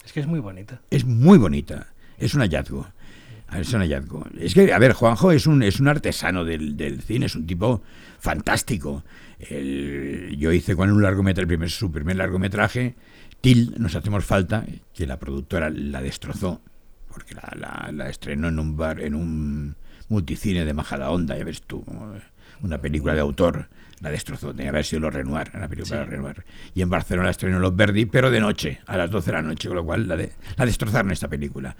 Es 0.04 0.12
que 0.12 0.20
es 0.20 0.26
muy 0.26 0.40
bonita. 0.40 0.80
Es 0.90 1.04
muy 1.04 1.38
bonita. 1.38 1.88
Es 2.18 2.34
un 2.34 2.40
hallazgo. 2.40 2.86
Es 3.56 3.72
un 3.72 3.80
hallazgo. 3.80 4.26
Es 4.38 4.54
que, 4.54 4.72
a 4.72 4.78
ver, 4.78 4.92
Juanjo 4.92 5.32
es 5.32 5.46
un, 5.46 5.62
es 5.62 5.80
un 5.80 5.88
artesano 5.88 6.44
del, 6.44 7.02
cine, 7.02 7.26
es 7.26 7.34
un 7.34 7.46
tipo 7.46 7.82
fantástico. 8.18 9.04
yo 9.40 10.52
hice 10.52 10.76
con 10.76 10.90
un 10.90 11.02
largometraje, 11.02 11.42
el 11.42 11.48
primer, 11.48 11.70
su 11.70 11.90
primer 11.90 12.16
largometraje, 12.16 12.94
Til, 13.40 13.74
Nos 13.78 13.96
Hacemos 13.96 14.24
Falta, 14.24 14.64
que 14.94 15.06
la 15.06 15.18
productora 15.18 15.70
la 15.70 16.02
destrozó, 16.02 16.60
porque 17.08 17.34
la, 17.34 17.90
la, 17.92 18.08
estrenó 18.08 18.48
en 18.48 18.58
un 18.58 18.76
bar, 18.76 19.00
en 19.00 19.14
un 19.14 19.76
multicine 20.08 20.64
de 20.64 20.74
Majada 20.74 21.10
Onda, 21.10 21.36
ya 21.36 21.44
ves 21.44 21.62
tú, 21.62 21.84
una 22.62 22.78
película 22.78 23.14
de 23.14 23.20
autor 23.20 23.68
la 24.00 24.10
destrozó. 24.10 24.50
Tenía 24.50 24.64
que 24.64 24.68
haber 24.70 24.84
sido 24.84 25.00
los 25.00 25.14
Renoir, 25.14 25.50
la 25.54 25.68
película 25.68 26.00
de 26.00 26.04
Renoir. 26.06 26.44
Y 26.74 26.82
en 26.82 26.90
Barcelona 26.90 27.30
estrenó 27.30 27.58
Los 27.58 27.76
Verdi, 27.76 28.06
pero 28.06 28.30
de 28.30 28.40
noche, 28.40 28.80
a 28.86 28.96
las 28.96 29.10
12 29.10 29.26
de 29.26 29.36
la 29.36 29.42
noche, 29.42 29.68
con 29.68 29.76
lo 29.76 29.84
cual 29.84 30.08
la, 30.08 30.16
de, 30.16 30.32
la 30.56 30.66
destrozaron 30.66 31.10
esta 31.10 31.28
película. 31.28 31.76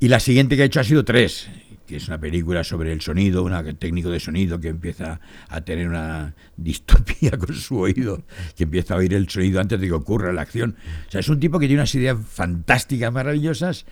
Y 0.00 0.08
la 0.08 0.20
siguiente 0.20 0.56
que 0.56 0.62
ha 0.62 0.66
hecho 0.66 0.80
ha 0.80 0.84
sido 0.84 1.04
Tres, 1.04 1.48
que 1.86 1.96
es 1.96 2.08
una 2.08 2.20
película 2.20 2.62
sobre 2.64 2.92
el 2.92 3.00
sonido, 3.00 3.42
un 3.42 3.76
técnico 3.76 4.10
de 4.10 4.20
sonido 4.20 4.60
que 4.60 4.68
empieza 4.68 5.20
a 5.48 5.60
tener 5.62 5.88
una 5.88 6.34
distopía 6.56 7.36
con 7.38 7.54
su 7.54 7.78
oído, 7.78 8.22
que 8.56 8.64
empieza 8.64 8.94
a 8.94 8.98
oír 8.98 9.14
el 9.14 9.28
sonido 9.28 9.60
antes 9.60 9.80
de 9.80 9.86
que 9.86 9.92
ocurra 9.92 10.32
la 10.32 10.42
acción. 10.42 10.76
O 11.08 11.10
sea, 11.10 11.20
es 11.20 11.28
un 11.28 11.40
tipo 11.40 11.58
que 11.58 11.66
tiene 11.66 11.80
unas 11.80 11.94
ideas 11.94 12.16
fantásticas, 12.30 13.12
maravillosas, 13.12 13.86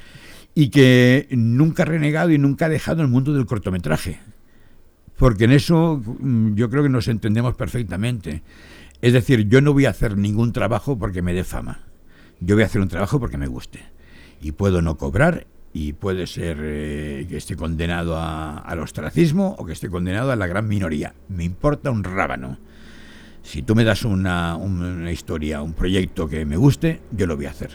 y 0.55 0.69
que 0.71 1.27
nunca 1.31 1.83
ha 1.83 1.87
renegado 1.87 2.31
y 2.31 2.39
nunca 2.39 2.67
ha 2.67 2.69
dejado 2.69 3.03
el 3.03 3.09
mundo 3.09 3.33
del 3.35 3.47
cortometraje 3.47 4.21
porque 5.17 5.45
en 5.45 5.53
eso 5.53 6.01
mm, 6.05 6.55
yo 6.55 6.71
creo 6.71 6.83
que 6.83 6.89
nos 6.89 7.09
entendemos 7.09 7.55
perfectamente. 7.55 8.43
Es 9.01 9.13
decir, 9.13 9.49
yo 9.49 9.61
no 9.61 9.73
voy 9.73 9.87
a 9.87 9.91
hacer 9.91 10.17
ningún 10.17 10.53
trabajo 10.53 10.99
porque 10.99 11.23
me 11.23 11.35
dé 11.35 11.45
fama. 11.45 11.81
Yo 12.41 12.55
voy 12.55 12.63
a 12.63 12.67
hacer 12.67 12.81
un 12.81 12.89
trabajo 12.89 13.19
porque 13.19 13.39
me 13.39 13.47
guste. 13.47 13.81
Y 14.41 14.53
puedo 14.53 14.83
no 14.83 14.97
cobrar 14.97 15.47
y 15.79 15.93
puede 15.93 16.27
ser 16.27 16.57
eh, 16.63 17.27
que 17.29 17.37
esté 17.37 17.55
condenado 17.55 18.17
a, 18.17 18.57
al 18.61 18.81
ostracismo 18.81 19.55
o 19.59 19.67
que 19.67 19.75
esté 19.75 19.91
condenado 19.91 20.33
a 20.33 20.37
la 20.37 20.47
gran 20.47 20.67
minoría. 20.67 21.13
Me 21.29 21.45
importa 21.45 21.91
un 21.91 22.03
rábano. 22.03 22.57
Si 23.43 23.61
tú 23.61 23.75
me 23.75 23.85
das 23.85 24.03
una, 24.07 24.57
una 24.57 25.13
historia, 25.13 25.61
un 25.61 25.75
proyecto 25.75 26.29
que 26.29 26.47
me 26.47 26.57
guste, 26.57 27.03
yo 27.13 27.27
lo 27.27 27.37
voy 27.37 27.45
a 27.45 27.51
hacer. 27.51 27.73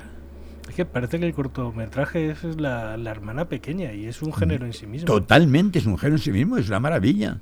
Es 0.68 0.74
que 0.74 0.84
parece 0.86 1.20
que 1.20 1.28
el 1.28 1.36
cortometraje 1.36 2.32
es 2.32 2.60
la, 2.60 2.96
hermana 2.96 3.46
pequeña 3.46 3.94
y 3.94 4.08
es 4.08 4.24
un 4.24 4.34
género 4.34 4.66
en 4.66 4.74
sí 4.74 4.88
mismo. 4.88 5.06
Totalmente, 5.06 5.78
es 5.78 5.86
un 5.86 6.00
género 6.00 6.16
en 6.16 6.24
sí 6.24 6.32
mismo, 6.32 6.58
es 6.58 6.70
una 6.70 6.80
maravilla. 6.80 7.40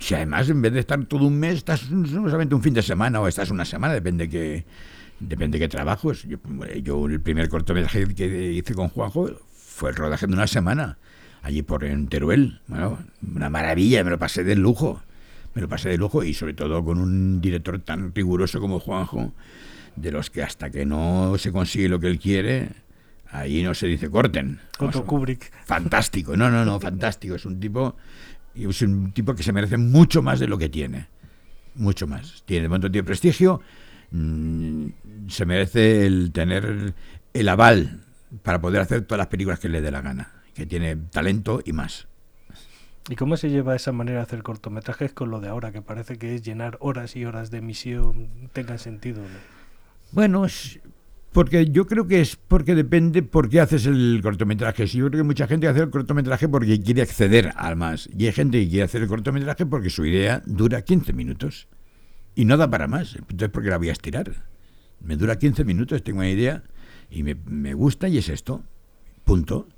Si 0.00 0.14
además 0.14 0.50
en 0.50 0.60
vez 0.60 0.72
de 0.72 0.80
estar 0.80 1.04
todo 1.04 1.24
un 1.24 1.38
mes, 1.38 1.54
estás 1.54 1.82
solamente 1.82 2.56
un 2.56 2.62
fin 2.62 2.74
de 2.74 2.82
semana 2.82 3.20
o 3.20 3.28
estás 3.28 3.52
una 3.52 3.64
semana, 3.64 3.94
depende 3.94 4.28
que 4.28 4.64
depende 5.20 5.60
qué 5.60 5.68
trabajos. 5.68 6.24
Yo, 6.24 6.38
yo 6.82 7.06
el 7.06 7.20
primer 7.20 7.48
cortometraje 7.48 8.12
que 8.12 8.52
hice 8.52 8.74
con 8.74 8.88
Juanjo 8.88 9.30
fue 9.80 9.88
el 9.88 9.96
rodaje 9.96 10.26
de 10.26 10.34
una 10.34 10.46
semana, 10.46 10.98
allí 11.40 11.62
por 11.62 11.84
en 11.84 12.08
Teruel. 12.08 12.60
Bueno, 12.66 12.98
una 13.34 13.48
maravilla, 13.48 14.04
me 14.04 14.10
lo 14.10 14.18
pasé 14.18 14.44
de 14.44 14.54
lujo. 14.54 15.00
Me 15.54 15.62
lo 15.62 15.68
pasé 15.70 15.88
de 15.88 15.96
lujo 15.96 16.22
y 16.22 16.34
sobre 16.34 16.52
todo 16.52 16.84
con 16.84 16.98
un 16.98 17.40
director 17.40 17.80
tan 17.80 18.14
riguroso 18.14 18.60
como 18.60 18.78
Juanjo 18.78 19.32
de 19.96 20.12
los 20.12 20.28
que 20.28 20.42
hasta 20.42 20.68
que 20.68 20.84
no 20.84 21.34
se 21.38 21.50
consigue 21.50 21.88
lo 21.88 21.98
que 21.98 22.08
él 22.08 22.18
quiere, 22.18 22.68
ahí 23.30 23.62
no 23.62 23.72
se 23.72 23.86
dice 23.86 24.10
corten. 24.10 24.60
Otto 24.78 25.06
Kubrick. 25.06 25.50
Fantástico, 25.64 26.36
no, 26.36 26.50
no, 26.50 26.62
no, 26.66 26.78
fantástico. 26.78 27.36
Es 27.36 27.46
un 27.46 27.58
tipo, 27.58 27.96
es 28.54 28.82
un 28.82 29.12
tipo 29.12 29.34
que 29.34 29.42
se 29.42 29.54
merece 29.54 29.78
mucho 29.78 30.20
más 30.20 30.40
de 30.40 30.46
lo 30.46 30.58
que 30.58 30.68
tiene. 30.68 31.06
Mucho 31.74 32.06
más. 32.06 32.42
Tiene 32.44 32.64
de 32.64 32.68
momento 32.68 32.90
tiene 32.90 33.06
prestigio, 33.06 33.62
mm, 34.10 34.86
se 35.28 35.46
merece 35.46 36.06
el 36.06 36.32
tener 36.32 36.92
el 37.32 37.48
aval 37.48 38.04
para 38.42 38.60
poder 38.60 38.80
hacer 38.80 39.02
todas 39.02 39.18
las 39.18 39.26
películas 39.28 39.58
que 39.58 39.68
le 39.68 39.80
dé 39.80 39.90
la 39.90 40.00
gana, 40.00 40.32
que 40.54 40.66
tiene 40.66 40.96
talento 40.96 41.60
y 41.64 41.72
más. 41.72 42.06
¿Y 43.08 43.16
cómo 43.16 43.36
se 43.36 43.50
lleva 43.50 43.74
esa 43.74 43.92
manera 43.92 44.18
de 44.18 44.22
hacer 44.22 44.42
cortometrajes 44.42 45.12
con 45.12 45.30
lo 45.30 45.40
de 45.40 45.48
ahora, 45.48 45.72
que 45.72 45.82
parece 45.82 46.16
que 46.16 46.34
es 46.34 46.42
llenar 46.42 46.76
horas 46.80 47.16
y 47.16 47.24
horas 47.24 47.50
de 47.50 47.58
emisión, 47.58 48.28
tenga 48.52 48.78
sentido? 48.78 49.22
¿no? 49.22 49.60
Bueno, 50.12 50.46
porque 51.32 51.70
yo 51.70 51.86
creo 51.86 52.06
que 52.06 52.20
es 52.20 52.36
porque 52.36 52.74
depende 52.74 53.22
por 53.22 53.48
qué 53.48 53.60
haces 53.60 53.86
el 53.86 54.20
cortometraje. 54.22 54.86
yo 54.86 55.08
creo 55.08 55.22
que 55.22 55.26
mucha 55.26 55.46
gente 55.46 55.68
hace 55.68 55.80
el 55.80 55.90
cortometraje 55.90 56.48
porque 56.48 56.80
quiere 56.80 57.02
acceder 57.02 57.52
al 57.56 57.76
más. 57.76 58.08
Y 58.16 58.26
hay 58.26 58.32
gente 58.32 58.60
que 58.60 58.68
quiere 58.68 58.84
hacer 58.84 59.02
el 59.02 59.08
cortometraje 59.08 59.66
porque 59.66 59.90
su 59.90 60.04
idea 60.04 60.42
dura 60.44 60.82
15 60.82 61.12
minutos. 61.12 61.68
Y 62.34 62.44
no 62.44 62.56
da 62.56 62.68
para 62.70 62.86
más. 62.86 63.16
Entonces, 63.16 63.48
¿por 63.48 63.62
qué 63.62 63.70
la 63.70 63.78
voy 63.78 63.88
a 63.88 63.92
estirar? 63.92 64.44
Me 65.00 65.16
dura 65.16 65.38
15 65.38 65.64
minutos, 65.64 66.02
tengo 66.02 66.18
una 66.18 66.30
idea 66.30 66.62
y 67.10 67.22
me, 67.22 67.34
me 67.34 67.74
gusta 67.74 68.08
y 68.08 68.18
es 68.18 68.28
esto. 68.28 68.62
Punto. 69.24 69.68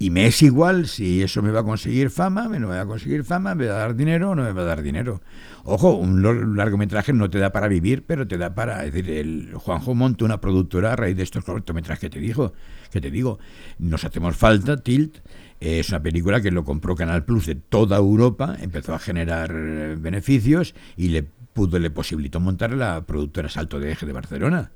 Y 0.00 0.10
me 0.10 0.26
es 0.26 0.42
igual 0.42 0.86
si 0.86 1.22
eso 1.22 1.42
me 1.42 1.50
va 1.50 1.60
a 1.60 1.64
conseguir 1.64 2.10
fama, 2.10 2.48
me 2.48 2.60
no 2.60 2.68
va 2.68 2.80
a 2.80 2.86
conseguir 2.86 3.24
fama, 3.24 3.56
me 3.56 3.66
va 3.66 3.74
a 3.74 3.78
dar 3.78 3.96
dinero 3.96 4.30
o 4.30 4.34
no 4.36 4.44
me 4.44 4.52
va 4.52 4.62
a 4.62 4.64
dar 4.64 4.82
dinero. 4.82 5.20
Ojo, 5.64 5.96
un 5.96 6.56
largometraje 6.56 7.12
no 7.12 7.28
te 7.28 7.40
da 7.40 7.50
para 7.50 7.66
vivir, 7.66 8.04
pero 8.06 8.28
te 8.28 8.38
da 8.38 8.54
para. 8.54 8.84
Es 8.84 8.92
decir, 8.92 9.10
el 9.10 9.54
Juanjo 9.54 9.96
monta 9.96 10.24
una 10.24 10.40
productora 10.40 10.92
a 10.92 10.96
raíz 10.96 11.16
de 11.16 11.24
estos 11.24 11.44
cortometrajes 11.44 12.00
que 12.00 12.10
te 12.10 12.20
digo. 12.20 12.52
Que 12.92 13.00
te 13.00 13.10
digo, 13.10 13.40
nos 13.80 14.04
hacemos 14.04 14.36
falta, 14.36 14.76
Tilt. 14.76 15.18
Es 15.58 15.88
una 15.88 16.00
película 16.00 16.40
que 16.40 16.52
lo 16.52 16.64
compró 16.64 16.94
Canal 16.94 17.24
Plus 17.24 17.46
de 17.46 17.56
toda 17.56 17.96
Europa, 17.96 18.56
empezó 18.60 18.94
a 18.94 19.00
generar 19.00 19.50
eh, 19.52 19.96
beneficios 19.98 20.76
y 20.96 21.08
le 21.08 21.24
pudo, 21.24 21.80
le 21.80 21.90
posibilitó 21.90 22.38
montar 22.38 22.72
la 22.72 23.04
productora 23.04 23.48
Salto 23.48 23.80
de 23.80 23.90
Eje 23.90 24.06
de 24.06 24.12
Barcelona. 24.12 24.70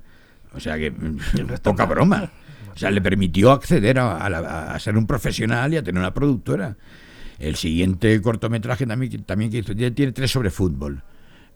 O 0.53 0.59
sea 0.59 0.77
que, 0.77 0.91
poca 1.61 1.85
broma. 1.85 2.31
O 2.73 2.77
sea, 2.77 2.89
le 2.89 3.01
permitió 3.01 3.51
acceder 3.51 3.99
a, 3.99 4.77
ser 4.79 4.97
un 4.97 5.05
profesional 5.05 5.73
y 5.73 5.77
a 5.77 5.83
tener 5.83 5.99
una 5.99 6.13
productora. 6.13 6.75
El 7.39 7.55
siguiente 7.55 8.21
cortometraje 8.21 8.85
también, 8.85 9.23
también 9.23 9.51
que 9.51 9.59
hizo, 9.59 9.75
tiene 9.75 10.11
tres 10.11 10.31
sobre 10.31 10.49
fútbol. 10.49 11.03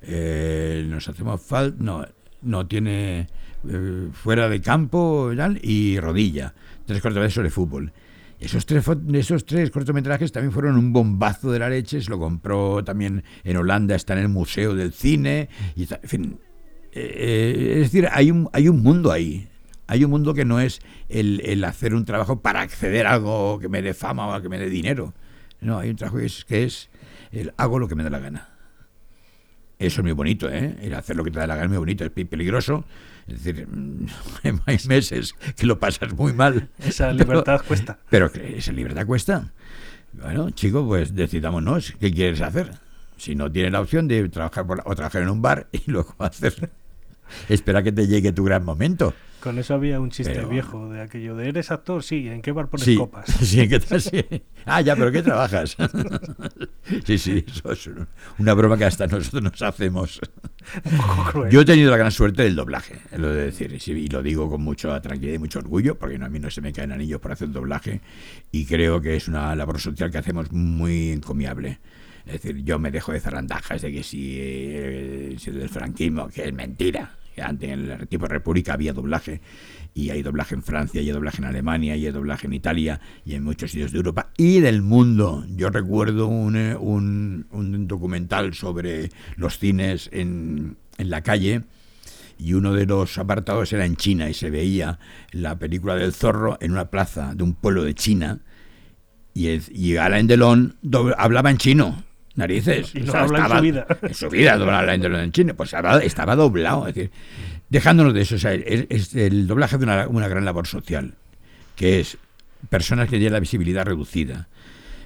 Eh, 0.02 0.86
nos 0.88 1.08
hacemos 1.08 1.42
falta, 1.42 1.84
no, 1.84 2.06
no 2.42 2.68
tiene 2.68 3.28
eh, 3.68 4.10
fuera 4.14 4.48
de 4.50 4.62
campo 4.62 5.32
y 5.62 6.00
rodilla. 6.00 6.54
Tres 6.86 7.02
cortometrajes 7.02 7.34
sobre 7.34 7.50
fútbol. 7.50 7.92
Esos 8.40 8.68
tres, 8.68 8.86
esos 9.14 9.46
tres 9.46 9.72
cortometrajes 9.72 10.32
también 10.32 10.52
fueron 10.52 10.78
un 10.78 10.94
bombazo 10.94 11.52
de 11.52 11.60
la 11.60 11.70
leche. 11.70 12.02
Se 12.02 12.10
lo 12.10 12.20
compró 12.20 12.84
también 12.84 13.24
en 13.44 13.58
Holanda, 13.58 13.96
está 13.96 14.14
en 14.14 14.20
el 14.20 14.30
Museo 14.30 14.76
del 14.76 14.94
Cine. 14.94 15.50
Y, 15.76 15.92
en 15.92 16.10
fin, 16.10 16.40
eh, 16.98 17.74
es 17.76 17.92
decir, 17.92 18.08
hay 18.12 18.32
un, 18.32 18.50
hay 18.54 18.70
un 18.70 18.82
mundo 18.82 19.12
ahí. 19.12 19.48
Hay 19.88 20.04
un 20.04 20.12
mundo 20.12 20.34
que 20.34 20.44
no 20.44 20.60
es 20.60 20.82
el, 21.08 21.64
hacer 21.64 21.96
un 21.96 22.04
trabajo 22.04 22.42
para 22.42 22.62
acceder 22.62 23.08
a 23.08 23.14
algo 23.14 23.58
que 23.60 23.70
me 23.70 23.82
dé 23.82 23.94
fama 23.94 24.36
o 24.36 24.42
que 24.42 24.50
me 24.50 24.60
dé 24.60 24.70
dinero. 24.70 25.14
No, 25.62 25.80
hay 25.80 25.90
un 25.90 25.96
trabajo 25.96 26.18
que 26.18 26.26
es, 26.26 26.46
que 26.46 26.64
es 26.64 26.90
el 27.32 27.54
hago 27.58 27.80
lo 27.80 27.88
que 27.88 27.96
me 27.96 28.04
da 28.04 28.10
la 28.10 28.20
gana. 28.20 28.50
Eso 29.80 30.02
es 30.02 30.04
muy 30.04 30.12
bonito, 30.12 30.50
¿eh? 30.50 30.76
El 30.82 30.94
hacer 30.96 31.16
lo 31.16 31.24
que 31.24 31.32
te 31.32 31.40
da 31.40 31.48
la 31.48 31.56
gana 31.56 31.66
es 31.66 31.70
muy 31.70 31.78
bonito, 31.78 32.04
es 32.04 32.12
peligroso. 32.12 32.84
Es 33.28 33.44
decir, 33.44 33.68
hay 34.66 34.78
meses 34.88 35.36
que 35.56 35.66
lo 35.66 35.80
pasas 35.80 36.14
muy 36.14 36.34
mal. 36.34 36.70
Esa 36.80 37.12
libertad 37.14 37.62
cuesta. 37.66 38.00
Pero 38.10 38.26
esa 38.34 38.72
libertad 38.74 39.06
cuesta. 39.06 39.54
Bueno, 40.14 40.50
chico, 40.52 40.86
pues 40.86 41.16
decidámonos 41.16 41.94
qué 42.00 42.12
quieres 42.12 42.42
hacer. 42.42 42.72
Si 43.18 43.36
no 43.36 43.52
tienes 43.52 43.72
la 43.72 43.82
opción 43.82 44.08
de 44.08 44.28
trabajar 44.30 44.66
o 44.86 44.96
trabajar 44.96 45.22
en 45.22 45.30
un 45.30 45.42
bar 45.42 45.68
y 45.72 45.92
luego 45.92 46.16
hacer 46.20 46.72
espera 47.50 47.84
que 47.84 47.92
te 47.92 48.08
llegue 48.08 48.32
tu 48.32 48.44
gran 48.44 48.64
momento. 48.64 49.14
Con 49.40 49.60
eso 49.60 49.76
había 49.76 50.00
un 50.00 50.10
chiste 50.10 50.44
viejo 50.46 50.90
de 50.90 51.00
aquello 51.00 51.36
de 51.36 51.48
eres 51.48 51.70
actor, 51.70 52.04
sí, 52.04 52.28
¿en 52.28 52.42
qué 52.42 52.52
bar 52.52 52.70
pones 52.70 52.98
copas? 52.98 53.26
Sí, 53.42 53.62
¿en 53.62 53.70
qué 53.70 53.80
sí. 54.00 54.26
Ah, 54.66 54.82
ya, 54.82 54.96
pero 54.96 55.12
¿qué 55.12 55.22
trabajas? 55.22 55.78
sí, 57.06 57.18
sí, 57.20 57.46
eso 57.48 57.72
es 57.72 57.90
una 58.40 58.54
broma 58.56 58.78
que 58.78 58.86
hasta 58.86 59.06
nosotros 59.06 59.44
nos 59.44 59.62
hacemos. 59.62 60.20
Yo 61.52 61.62
he 61.62 61.66
tenido 61.66 61.92
la 61.92 61.98
gran 61.98 62.12
suerte 62.12 62.44
del 62.44 62.56
doblaje, 62.56 62.96
lo 63.16 63.30
de 63.30 63.52
decir, 63.52 63.98
y 63.98 64.08
lo 64.08 64.24
digo 64.24 64.50
con 64.50 64.62
mucha 64.62 65.00
tranquilidad 65.02 65.36
y 65.36 65.40
mucho 65.40 65.60
orgullo, 65.60 65.96
porque 65.96 66.16
a 66.16 66.30
mí 66.30 66.40
no 66.40 66.50
se 66.50 66.62
me 66.62 66.74
caen 66.74 66.92
anillos 66.92 67.22
por 67.22 67.32
hacer 67.32 67.52
doblaje, 67.52 68.02
y 68.52 68.66
creo 68.66 69.00
que 69.02 69.16
es 69.16 69.28
una 69.28 69.56
labor 69.56 69.80
social 69.80 70.10
que 70.10 70.18
hacemos 70.18 70.52
muy 70.52 71.12
encomiable. 71.12 71.80
Es 72.26 72.42
decir, 72.42 72.64
yo 72.66 72.78
me 72.80 72.92
dejo 72.92 73.14
de 73.14 73.22
zarandajas 73.22 73.82
de 73.82 73.92
que 73.92 74.04
si, 74.04 74.36
eh, 74.38 75.36
si 75.40 75.52
del 75.52 75.70
franquismo, 75.70 76.28
que 76.28 76.44
es 76.44 76.54
mentira, 76.54 77.17
Antes 77.42 77.70
en 77.70 77.92
el 77.92 78.08
tipo 78.08 78.28
República 78.28 78.74
había 78.74 78.94
doblaje 78.94 79.42
y 79.94 80.10
hay 80.12 80.22
doblaje 80.22 80.56
en 80.56 80.64
Francia, 80.64 81.02
y 81.02 81.08
hay 81.08 81.14
doblaje 81.14 81.40
en 81.40 81.46
Alemania, 81.46 81.96
y 81.96 82.06
hay 82.06 82.12
doblaje 82.12 82.48
en 82.48 82.54
Italia 82.54 83.02
y 83.26 83.34
en 83.34 83.44
muchos 83.44 83.72
sitios 83.72 83.92
de 83.92 83.98
Europa 83.98 84.32
y 84.38 84.60
del 84.60 84.82
mundo. 84.82 85.46
Yo 85.56 85.70
recuerdo 85.70 86.28
un, 86.28 86.56
eh, 86.56 86.76
un, 86.76 87.48
un 87.52 87.88
documental 87.88 88.54
sobre 88.54 89.10
los 89.36 89.58
cines 89.58 90.10
en, 90.14 90.78
en 90.98 91.10
la 91.10 91.22
calle 91.22 91.64
y 92.40 92.54
uno 92.54 92.74
de 92.74 92.86
los 92.86 93.18
apartados 93.18 93.74
era 93.74 93.86
en 93.86 93.96
China 93.96 94.30
y 94.30 94.34
se 94.34 94.50
veía 94.50 95.00
la 95.32 95.58
película 95.58 95.96
del 95.96 96.14
zorro 96.14 96.58
en 96.62 96.72
una 96.72 96.90
plaza 96.90 97.34
de 97.34 97.44
un 97.44 97.54
pueblo 97.54 97.84
de 97.84 97.96
China 97.96 98.40
y, 99.34 99.50
y 99.72 99.98
Alain 99.98 100.28
Delon 100.28 100.76
hablaba 101.18 101.50
en 101.50 101.58
chino 101.58 102.04
narices. 102.38 102.96
Y 102.96 103.02
no 103.02 103.14
habla 103.14 103.40
estaba, 103.40 103.56
en 103.56 103.60
su 103.60 103.64
vida. 103.64 103.88
En 104.02 104.14
su 104.14 104.30
vida 104.30 104.58
doblaba 104.58 104.94
en 104.94 105.32
chino. 105.32 105.56
Pues 105.56 105.74
estaba, 105.74 106.00
estaba 106.00 106.36
doblado. 106.36 106.88
Es 106.88 106.96
decir, 106.96 107.12
dejándonos 107.70 108.14
de 108.14 108.22
eso, 108.22 108.36
o 108.36 108.40
sea, 108.40 108.54
es, 108.54 108.86
es 108.90 109.16
el 109.16 109.48
doblaje 109.48 109.78
de 109.78 109.84
una, 109.84 110.08
una, 110.08 110.28
gran 110.28 110.46
labor 110.46 110.68
social, 110.68 111.16
que 111.76 112.00
es 112.00 112.18
personas 112.70 113.10
que 113.10 113.18
tienen 113.18 113.34
la 113.34 113.40
visibilidad 113.40 113.86
reducida. 113.86 114.48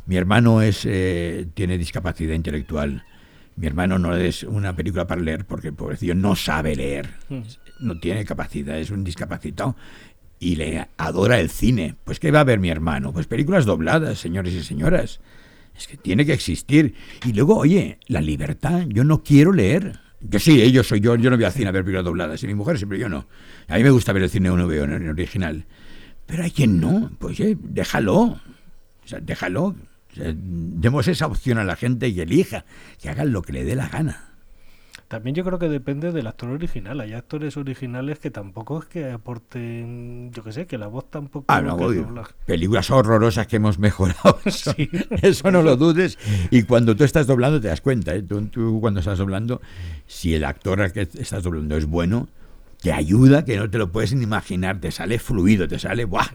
Mi 0.06 0.17
hermano 0.17 0.62
es 0.62 0.86
eh, 0.86 1.48
tiene 1.54 1.78
discapacidad 1.78 2.34
intelectual. 2.34 3.06
Mi 3.56 3.67
hermano 3.67 4.00
no 4.00 4.15
es 4.15 4.44
una 4.44 4.76
película 4.76 5.08
para 5.08 5.22
leer 5.22 5.46
porque 5.46 5.70
el 5.70 5.74
pobrecillo 5.74 6.15
no 6.15 6.36
sabe 6.36 6.76
leer, 6.76 7.10
no 7.80 8.00
tiene 8.00 8.26
capacidad, 8.26 8.78
es 8.80 8.89
un 8.91 9.04
discapacitado 9.04 9.76
y 10.39 10.56
le 10.56 10.88
adora 10.98 11.39
el 11.39 11.50
cine. 11.50 11.96
Pues 12.04 12.20
¿qué 12.20 12.32
va 12.32 12.39
a 12.39 12.46
ver 12.46 12.60
mi 12.60 12.70
hermano? 12.70 13.13
Pues 13.13 13.28
películas 13.28 13.65
dobladas, 13.65 14.17
señores 14.17 14.54
y 14.54 14.63
señoras. 14.63 15.20
Es 15.77 15.88
que 15.88 15.97
tiene 15.97 16.25
que 16.25 16.34
existir. 16.34 16.95
Y 17.25 17.34
luego, 17.34 17.57
oye, 17.57 17.97
la 18.07 18.21
libertad, 18.21 18.86
yo 18.88 19.03
no 19.03 19.23
quiero 19.23 19.51
leer. 19.51 19.99
Yo 20.21 20.39
sí, 20.39 20.62
eh, 20.62 20.71
yo 20.71 20.84
soy 20.84 20.99
yo, 20.99 21.15
yo 21.15 21.29
no 21.29 21.36
voy 21.36 21.45
al 21.45 21.51
cine 21.51 21.69
a 21.69 21.71
ver 21.71 21.84
películas 21.84 22.05
dobladas, 22.05 22.43
y 22.43 22.47
mi 22.47 22.53
mujer 22.53 22.77
siempre 22.77 22.99
yo 22.99 23.10
no. 23.10 23.27
A 23.67 23.77
mí 23.77 23.84
me 23.84 23.89
gusta 23.89 24.13
ver 24.13 24.23
el 24.23 24.29
cine 24.29 24.51
uno 24.51 24.67
veo 24.67 24.84
en 24.84 25.10
original. 25.10 25.65
Pero 26.27 26.43
hay 26.43 26.51
quien 26.51 26.79
no, 26.79 27.12
pues 27.19 27.39
eh, 27.39 27.57
déjalo. 27.60 28.19
O 28.19 28.39
sea, 29.05 29.19
déjalo. 29.19 29.75
Demos 30.13 31.07
esa 31.07 31.25
opción 31.25 31.57
a 31.57 31.63
la 31.63 31.75
gente 31.75 32.10
y 32.10 32.19
elija, 32.19 32.65
que 33.01 33.10
hagan 33.10 33.31
lo 33.31 33.41
que 33.41 33.53
le 33.53 33.63
dé 33.63 33.75
la 33.75 33.88
gana. 33.88 34.31
También 35.12 35.36
yo 35.36 35.43
creo 35.43 35.60
que 35.60 35.67
depende 35.67 36.13
del 36.13 36.26
actor 36.26 36.52
original. 36.52 37.02
Hay 37.02 37.12
actores 37.12 37.58
originales 37.58 38.17
que 38.17 38.32
tampoco 38.32 38.80
es 38.80 38.86
que 38.86 39.12
aporten, 39.12 40.32
yo 40.32 40.41
qué 40.41 40.54
sé, 40.54 40.67
que 40.67 40.78
la 40.78 40.88
voz 40.88 41.10
tampoco. 41.10 41.47
Ah, 41.50 41.62
no, 41.62 41.76
películas 42.45 42.89
horrorosas 42.91 43.45
que 43.45 43.58
hemos 43.58 43.78
mejorado. 43.78 44.39
Eso, 44.45 44.71
sí. 44.71 44.89
eso 45.21 45.52
no 45.52 45.63
lo 45.63 45.76
dudes. 45.76 46.17
Y 46.50 46.63
cuando 46.63 46.95
tú 46.95 47.04
estás 47.04 47.28
doblando 47.28 47.60
te 47.60 47.67
das 47.67 47.82
cuenta. 47.82 48.15
¿eh? 48.15 48.21
Tú, 48.21 48.41
tú, 48.45 48.80
cuando 48.80 49.02
estás 49.02 49.17
doblando, 49.17 49.60
si 50.08 50.34
el 50.34 50.45
actor 50.45 50.80
al 50.80 50.93
que 50.93 51.02
estás 51.02 51.43
doblando 51.43 51.76
es 51.76 51.88
bueno, 51.88 52.30
te 52.80 52.93
ayuda 52.93 53.43
que 53.43 53.58
no 53.58 53.69
te 53.69 53.80
lo 53.80 53.91
puedes 53.91 54.13
ni 54.13 54.24
imaginar. 54.24 54.80
Te 54.80 54.91
sale 54.91 55.19
fluido, 55.19 55.67
te 55.67 55.78
sale 55.78 56.06
¡buah! 56.06 56.30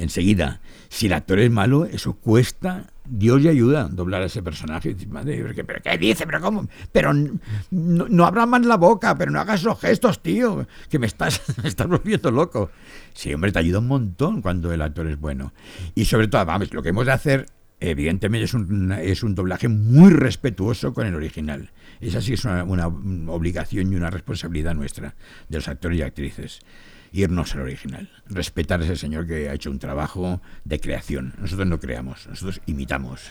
Enseguida. 0.00 0.60
Si 0.88 1.06
el 1.06 1.12
actor 1.12 1.38
es 1.38 1.50
malo, 1.50 1.84
eso 1.84 2.14
cuesta 2.14 2.86
Dios 3.10 3.42
le 3.42 3.50
ayuda 3.50 3.82
a 3.82 3.88
doblar 3.88 4.22
a 4.22 4.26
ese 4.26 4.42
personaje. 4.42 4.96
Madre, 5.08 5.44
¿pero 5.66 5.82
qué 5.82 5.98
dice? 5.98 6.26
¿Pero 6.26 6.40
cómo? 6.40 6.68
Pero 6.92 7.12
no, 7.12 8.06
no 8.08 8.24
abras 8.24 8.48
más 8.48 8.64
la 8.64 8.76
boca, 8.76 9.16
pero 9.16 9.30
no 9.30 9.40
hagas 9.40 9.60
esos 9.60 9.78
gestos, 9.80 10.22
tío, 10.22 10.66
que 10.88 10.98
me 10.98 11.06
estás, 11.06 11.42
me 11.62 11.68
estás 11.68 11.86
volviendo 11.86 12.30
loco. 12.30 12.70
Sí, 13.12 13.34
hombre, 13.34 13.52
te 13.52 13.58
ayuda 13.58 13.80
un 13.80 13.88
montón 13.88 14.40
cuando 14.40 14.72
el 14.72 14.80
actor 14.80 15.06
es 15.08 15.18
bueno. 15.18 15.52
Y 15.94 16.04
sobre 16.04 16.28
todo, 16.28 16.44
vamos, 16.46 16.72
lo 16.72 16.82
que 16.82 16.90
hemos 16.90 17.06
de 17.06 17.12
hacer, 17.12 17.46
evidentemente, 17.80 18.44
es 18.44 18.54
un, 18.54 18.92
es 18.92 19.22
un 19.22 19.34
doblaje 19.34 19.68
muy 19.68 20.10
respetuoso 20.10 20.94
con 20.94 21.06
el 21.06 21.14
original. 21.14 21.72
Esa 22.00 22.22
sí 22.22 22.34
es 22.34 22.44
una 22.44 22.86
obligación 22.86 23.92
y 23.92 23.96
una 23.96 24.10
responsabilidad 24.10 24.74
nuestra, 24.74 25.14
de 25.48 25.58
los 25.58 25.68
actores 25.68 25.98
y 25.98 26.02
actrices 26.02 26.60
irnos 27.12 27.54
al 27.54 27.62
original, 27.62 28.10
respetar 28.28 28.80
a 28.80 28.84
ese 28.84 28.96
señor 28.96 29.26
que 29.26 29.48
ha 29.48 29.54
hecho 29.54 29.70
un 29.70 29.78
trabajo 29.78 30.40
de 30.64 30.80
creación. 30.80 31.34
Nosotros 31.38 31.66
no 31.66 31.80
creamos, 31.80 32.26
nosotros 32.26 32.60
imitamos. 32.66 33.30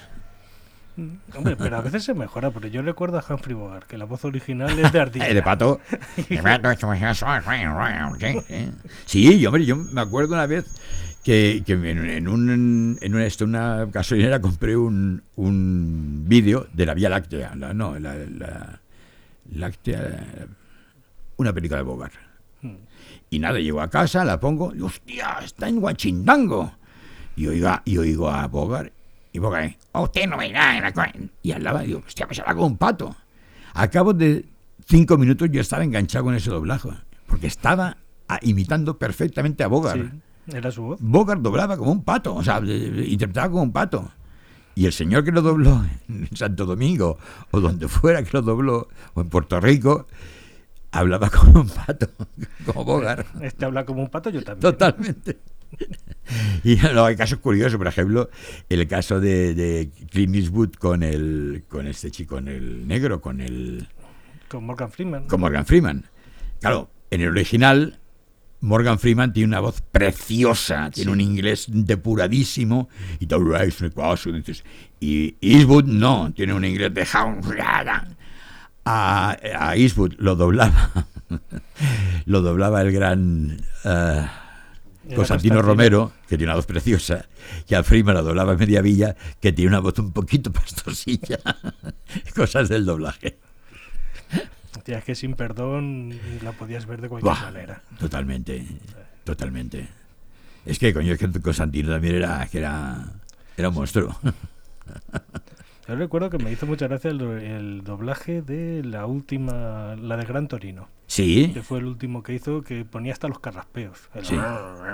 Hombre, 1.36 1.56
pero 1.56 1.78
a 1.78 1.82
veces 1.82 2.04
se 2.04 2.14
mejora, 2.14 2.52
porque 2.52 2.72
yo 2.72 2.82
recuerdo 2.82 3.18
a 3.18 3.26
Humphrey 3.28 3.56
Bogart, 3.56 3.88
que 3.88 3.98
la 3.98 4.06
voz 4.06 4.26
original 4.26 4.78
es 4.80 4.92
de 4.92 5.00
ardilla. 5.00 5.28
de 5.34 5.42
pato. 5.42 5.80
sí, 9.06 9.46
hombre, 9.46 9.66
yo 9.66 9.76
me 9.78 10.02
acuerdo 10.02 10.34
una 10.34 10.46
vez 10.46 10.66
que, 11.24 11.64
que 11.66 11.74
en, 11.74 12.28
un, 12.28 12.98
en 13.00 13.16
una, 13.16 13.26
esto, 13.26 13.46
una 13.46 13.86
gasolinera 13.86 14.42
compré 14.42 14.76
un, 14.76 15.24
un 15.36 16.26
vídeo 16.28 16.68
de 16.74 16.86
la 16.86 16.94
Vía 16.94 17.10
Láctea, 17.10 17.56
la, 17.56 17.74
no, 17.74 17.98
la, 17.98 18.16
la 18.16 18.82
Láctea, 19.54 20.48
una 21.38 21.54
película 21.54 21.78
de 21.78 21.84
Bogart. 21.84 22.29
Y 23.30 23.40
nada, 23.40 23.60
llego 23.60 23.82
a 23.82 23.90
casa, 23.90 24.26
la 24.26 24.40
pongo, 24.40 24.74
y 24.74 24.82
hostia, 24.82 25.40
está 25.44 25.70
en 25.70 25.80
Guachindango. 25.80 26.74
Y 27.36 27.48
oiga, 27.48 27.82
y 27.86 27.98
oigo 27.98 28.30
a 28.30 28.48
Bogart, 28.48 28.92
y 29.32 29.40
Bogart, 29.40 29.78
oh, 29.92 30.04
usted 30.04 30.28
no 30.28 30.38
me 30.38 30.52
da. 30.52 30.92
Y 31.44 31.52
al 31.52 31.64
lado 31.64 31.80
digo, 31.80 32.02
hostia, 32.06 32.26
me 32.26 32.34
se 32.34 32.44
con 32.44 32.60
un 32.60 32.78
pato. 32.78 33.16
A 33.74 33.88
cabo 33.90 34.14
de 34.14 34.46
cinco 34.88 35.18
minutos 35.18 35.50
yo 35.52 35.62
estaba 35.62 35.84
enganchado 35.84 36.26
con 36.26 36.36
ese 36.36 36.50
doblaje, 36.50 36.90
porque 37.28 37.48
estaba 37.48 37.98
a, 38.28 38.40
imitando 38.42 38.98
perfectamente 38.98 39.64
a 39.64 39.68
Bogart. 39.68 40.12
Sí, 40.48 40.58
era 40.58 40.72
su 40.72 40.82
voz. 40.82 41.00
Bogart 41.00 41.42
doblaba 41.42 41.78
como 41.78 41.92
un 41.92 42.04
pato, 42.04 42.36
o 42.36 42.44
sea, 42.44 42.60
interpretaba 42.60 43.50
como 43.50 43.64
un 43.64 43.72
pato. 43.72 44.12
Y 44.74 44.86
el 44.86 44.94
señor 44.94 45.24
que 45.24 45.32
lo 45.32 45.42
dobló 45.42 45.86
en 46.08 46.36
Santo 46.36 46.66
Domingo, 46.66 47.20
o 47.52 47.60
donde 47.60 47.88
fuera 47.88 48.24
que 48.24 48.30
lo 48.34 48.42
dobló, 48.42 48.88
o 49.14 49.22
en 49.22 49.30
Puerto 49.30 49.60
Rico, 49.60 50.08
hablaba 50.92 51.30
como 51.32 51.62
un 51.62 51.70
pato, 51.70 52.10
como 52.66 52.84
Bogart. 52.86 53.28
Este 53.42 53.66
habla 53.66 53.86
como 53.86 54.02
un 54.04 54.10
pato, 54.10 54.30
yo 54.30 54.44
también. 54.44 54.62
Totalmente. 54.62 55.40
Y 56.64 56.76
no, 56.76 57.06
hay 57.06 57.16
casos 57.16 57.40
curiosos, 57.40 57.78
por 57.78 57.88
ejemplo, 57.88 58.30
el 58.70 58.88
caso 58.88 59.20
de, 59.20 59.54
de 59.54 59.90
Clint 60.10 60.36
Eastwood 60.36 60.74
con 60.74 61.04
el 61.04 61.64
con 61.68 61.88
este 61.88 62.12
chico, 62.12 62.36
con 62.36 62.48
el 62.48 62.88
negro, 62.88 63.22
con 63.22 63.42
el 63.42 63.88
con 64.48 64.66
Morgan 64.66 64.92
Freeman. 64.92 65.28
Con 65.28 65.42
Morgan 65.42 65.66
Freeman. 65.66 66.06
Claro, 66.60 66.90
en 67.12 67.22
el 67.22 67.30
original 67.30 68.00
Morgan 68.62 69.00
Freeman 69.00 69.32
tiene 69.32 69.48
una 69.48 69.60
voz 69.60 69.82
preciosa, 69.82 70.90
tiene 70.92 71.10
sí. 71.10 71.14
un 71.14 71.22
inglés 71.22 71.66
depuradísimo 71.70 72.90
y 73.20 73.28
todo 73.28 73.40
y 75.00 75.36
Eastwood 75.42 75.86
no, 75.86 76.34
tiene 76.34 76.54
un 76.54 76.66
inglés 76.66 76.94
de 76.94 77.06
a, 78.90 79.38
a 79.70 79.76
Eastwood 79.76 80.14
lo 80.18 80.36
doblaba. 80.36 81.06
Lo 82.26 82.42
doblaba 82.42 82.82
el 82.82 82.92
gran 82.92 83.58
uh, 83.86 85.16
Constantino 85.16 85.62
Romero 85.62 86.12
que 86.28 86.38
tiene 86.38 86.52
una 86.52 86.56
voz 86.56 86.66
preciosa 86.66 87.26
y 87.68 87.76
a 87.76 87.84
Freeman 87.84 88.16
lo 88.16 88.24
doblaba 88.24 88.56
Media 88.56 88.82
Villa 88.82 89.16
que 89.40 89.52
tiene 89.52 89.70
una 89.70 89.80
voz 89.80 89.98
un 90.00 90.12
poquito 90.12 90.52
pastosilla. 90.54 91.40
Cosas 92.36 92.68
del 92.70 92.86
doblaje. 92.86 93.38
Tía, 94.84 95.00
es 95.00 95.04
que 95.04 95.16
sin 95.16 95.36
perdón 95.36 96.20
la 96.44 96.52
podías 96.52 96.86
ver 96.86 97.02
de 97.02 97.10
cualquier 97.10 97.34
Buah, 97.34 97.46
manera. 97.46 97.82
totalmente 98.00 98.66
totalmente. 99.24 99.88
Es 100.66 100.80
que 100.80 100.94
coño 100.94 101.14
es 101.14 101.20
que 101.20 101.32
Constantino 101.42 101.90
también 101.92 102.16
era 102.16 102.48
que 102.52 102.58
era 102.58 103.06
era 103.56 103.70
un 103.70 103.76
monstruo 103.76 104.16
Yo 105.90 105.96
recuerdo 105.96 106.30
que 106.30 106.38
me 106.38 106.52
hizo 106.52 106.68
mucha 106.68 106.88
gracia 106.88 107.10
el, 107.10 107.20
el, 107.20 107.84
doblaje 107.84 108.44
de 108.44 108.84
la 108.84 109.08
última, 109.08 109.96
la 109.96 110.18
de 110.18 110.26
Gran 110.26 110.48
Torino. 110.48 110.88
Sí. 111.08 111.50
Que 111.52 111.64
fue 111.64 111.80
el 111.80 111.86
último 111.86 112.22
que 112.22 112.36
hizo, 112.36 112.62
que 112.62 112.86
ponía 112.86 113.12
hasta 113.12 113.28
los 113.28 113.40
carraspeos. 113.40 113.98
Sí. 114.22 114.36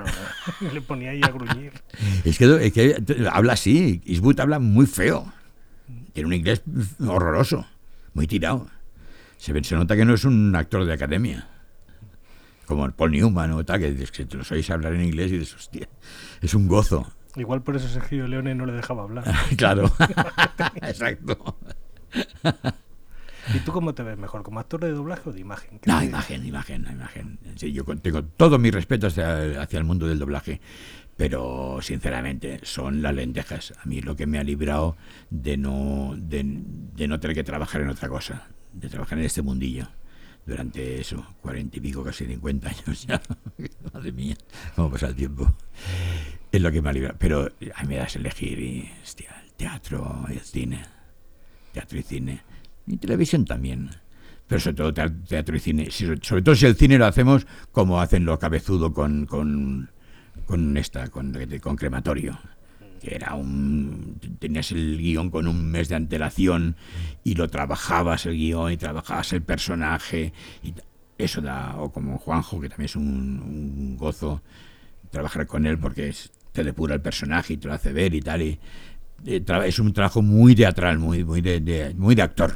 Le 0.74 0.82
ponía 0.82 1.12
ahí 1.12 1.22
a 1.22 1.28
gruñir. 1.28 1.74
Es 2.24 2.38
que, 2.38 2.46
es 2.66 2.72
que 2.72 2.96
habla 3.30 3.54
así. 3.54 4.02
Eastwood 4.06 4.40
habla 4.40 4.60
muy 4.60 4.86
feo. 4.86 5.34
Tiene 6.14 6.28
un 6.28 6.34
inglés 6.34 6.64
horroroso. 7.06 7.66
Muy 8.14 8.26
tirado. 8.26 8.68
Se, 9.36 9.52
ve- 9.52 9.66
se 9.66 9.76
nota 9.76 9.98
que 9.98 10.06
no 10.06 10.14
es 10.14 10.24
un 10.24 10.56
actor 10.56 10.86
de 10.86 10.94
academia. 10.94 11.50
Como 12.68 12.86
el 12.86 12.94
Paul 12.94 13.12
Newman 13.12 13.52
o 13.52 13.66
tal, 13.66 13.82
que, 13.82 13.92
dices 13.92 14.12
que 14.12 14.24
te 14.24 14.38
los 14.38 14.50
oís 14.50 14.70
hablar 14.70 14.94
en 14.94 15.04
inglés 15.04 15.30
y 15.34 15.40
dices, 15.40 15.56
hostia, 15.56 15.90
es 16.42 16.54
un 16.54 16.68
gozo. 16.70 17.12
Igual 17.36 17.62
por 17.62 17.76
eso 17.76 17.88
Sergio 17.88 18.28
Leone 18.28 18.56
no 18.56 18.66
le 18.66 18.74
dejaba 18.74 19.04
hablar. 19.04 19.26
claro. 19.58 19.92
Exacto. 20.82 21.58
¿Y 23.54 23.60
tú 23.60 23.72
cómo 23.72 23.94
te 23.94 24.04
ves 24.04 24.18
mejor? 24.18 24.44
¿Como 24.44 24.60
actor 24.60 24.80
de 24.80 24.92
doblaje 24.92 25.30
o 25.30 25.34
de 25.34 25.42
imagen? 25.42 25.80
¿Qué 25.80 25.90
No, 25.90 26.02
imagen, 26.02 26.46
imagen, 26.46 26.88
imagen. 26.90 27.40
Sí, 27.56 27.74
yo 27.74 27.84
tengo 27.84 28.24
todo 28.24 28.58
mi 28.58 28.72
respeto 28.72 29.08
hacia, 29.08 29.62
hacia 29.62 29.78
el 29.78 29.86
mundo 29.86 30.08
del 30.08 30.18
doblaje, 30.18 30.62
pero 31.18 31.80
sinceramente 31.82 32.60
son 32.64 33.02
las 33.02 33.14
lentejas. 33.14 33.74
A 33.82 33.86
mí 33.86 34.02
lo 34.02 34.16
que 34.16 34.26
me 34.26 34.40
ha 34.40 34.44
librado 34.44 34.98
de 35.30 35.58
no, 35.58 36.16
de, 36.18 36.44
de 36.44 37.08
no 37.08 37.20
tener 37.20 37.36
que 37.36 37.44
trabajar 37.44 37.82
en 37.82 37.90
otra 37.90 38.10
cosa, 38.10 38.48
de 38.74 38.90
trabajar 38.90 39.20
en 39.20 39.26
este 39.26 39.42
mundillo 39.42 39.88
durante 40.46 41.00
eso, 41.02 41.26
cuarenta 41.42 41.78
y 41.78 41.80
pico, 41.80 42.04
casi 42.04 42.26
cincuenta 42.26 42.70
años 42.70 43.06
ya. 43.08 43.22
Madre 43.94 44.12
mía, 44.12 44.36
cómo 44.76 44.92
pasa 44.92 45.08
el 45.08 45.16
tiempo. 45.16 45.56
Es 46.52 46.62
lo 46.62 46.72
que 46.72 46.82
me 46.82 46.90
ha 46.90 46.94
librado. 46.94 47.16
Pero 47.20 47.52
a 47.74 47.82
mí 47.82 47.88
me 47.88 47.98
das 47.98 48.16
a 48.16 48.20
elegir 48.20 48.60
y, 48.60 48.92
hostia, 49.02 49.36
el 49.44 49.54
teatro 49.54 50.26
y 50.30 50.34
el 50.34 50.42
cine. 50.42 50.86
Teatro 51.74 52.00
y 52.00 52.04
cine. 52.04 52.42
Y 52.88 52.98
televisión 52.98 53.46
también. 53.46 53.90
pero 54.48 54.62
sobre 54.62 54.76
todo 54.76 54.94
teatro, 54.94 55.56
y 55.56 55.60
cine. 55.60 55.90
sobre 55.90 56.42
todo 56.42 56.56
si 56.56 56.66
el 56.66 56.76
cine 56.76 56.98
lo 56.98 57.06
hacemos 57.06 57.48
como 57.72 58.00
hacen 58.00 58.26
los 58.26 58.38
cabezudo 58.38 58.94
con, 58.94 59.26
con, 59.26 59.90
con 60.46 60.78
esta, 60.78 61.10
con, 61.10 61.34
con 61.60 61.76
crematorio 61.76 62.40
era 63.12 63.36
un 63.36 64.18
tenías 64.40 64.72
el 64.72 64.98
guion 64.98 65.30
con 65.30 65.48
un 65.48 65.70
mes 65.72 65.90
de 65.90 65.96
antelación 65.96 66.76
y 67.24 67.36
lo 67.36 67.50
trabajabas 67.50 68.26
el 68.26 68.36
guion 68.36 68.72
y 68.72 68.78
trabajabas 68.78 69.34
el 69.34 69.42
personaje 69.42 70.34
y 70.64 70.74
eso 71.18 71.42
da 71.42 71.76
o 71.78 71.92
como 71.92 72.18
Juanjo 72.18 72.60
que 72.60 72.70
también 72.70 72.86
es 72.86 72.96
un, 72.96 73.98
gozo 73.98 74.42
trabajar 75.12 75.48
con 75.48 75.66
él 75.66 75.78
porque 75.78 76.14
te 76.52 76.64
depura 76.64 76.96
el 76.96 77.02
personaje 77.02 77.54
y 77.54 77.58
te 77.58 77.68
lo 77.68 77.74
hace 77.74 77.94
ver 77.94 78.14
y 78.14 78.22
tal 78.22 78.42
y, 78.42 78.60
es 79.26 79.80
un 79.80 79.94
trabajo 79.94 80.22
muy 80.22 80.56
teatral 80.56 81.00
muy 81.00 81.24
muy 81.24 81.42
de, 81.42 81.94
muy 81.98 82.16
de 82.16 82.22
actor 82.22 82.56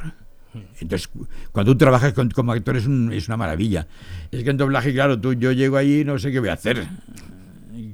entonces, 0.80 1.08
cuando 1.52 1.72
tú 1.72 1.78
trabajas 1.78 2.12
como 2.34 2.52
actor 2.52 2.76
es, 2.76 2.84
es, 2.84 3.28
una 3.28 3.36
maravilla. 3.36 3.86
Es 4.32 4.42
que 4.42 4.50
en 4.50 4.56
doblaje, 4.56 4.92
claro, 4.92 5.20
tú, 5.20 5.34
yo 5.34 5.52
llego 5.52 5.76
allí 5.76 6.00
y 6.00 6.04
no 6.04 6.18
sé 6.18 6.32
qué 6.32 6.40
voy 6.40 6.48
a 6.48 6.54
hacer. 6.54 6.88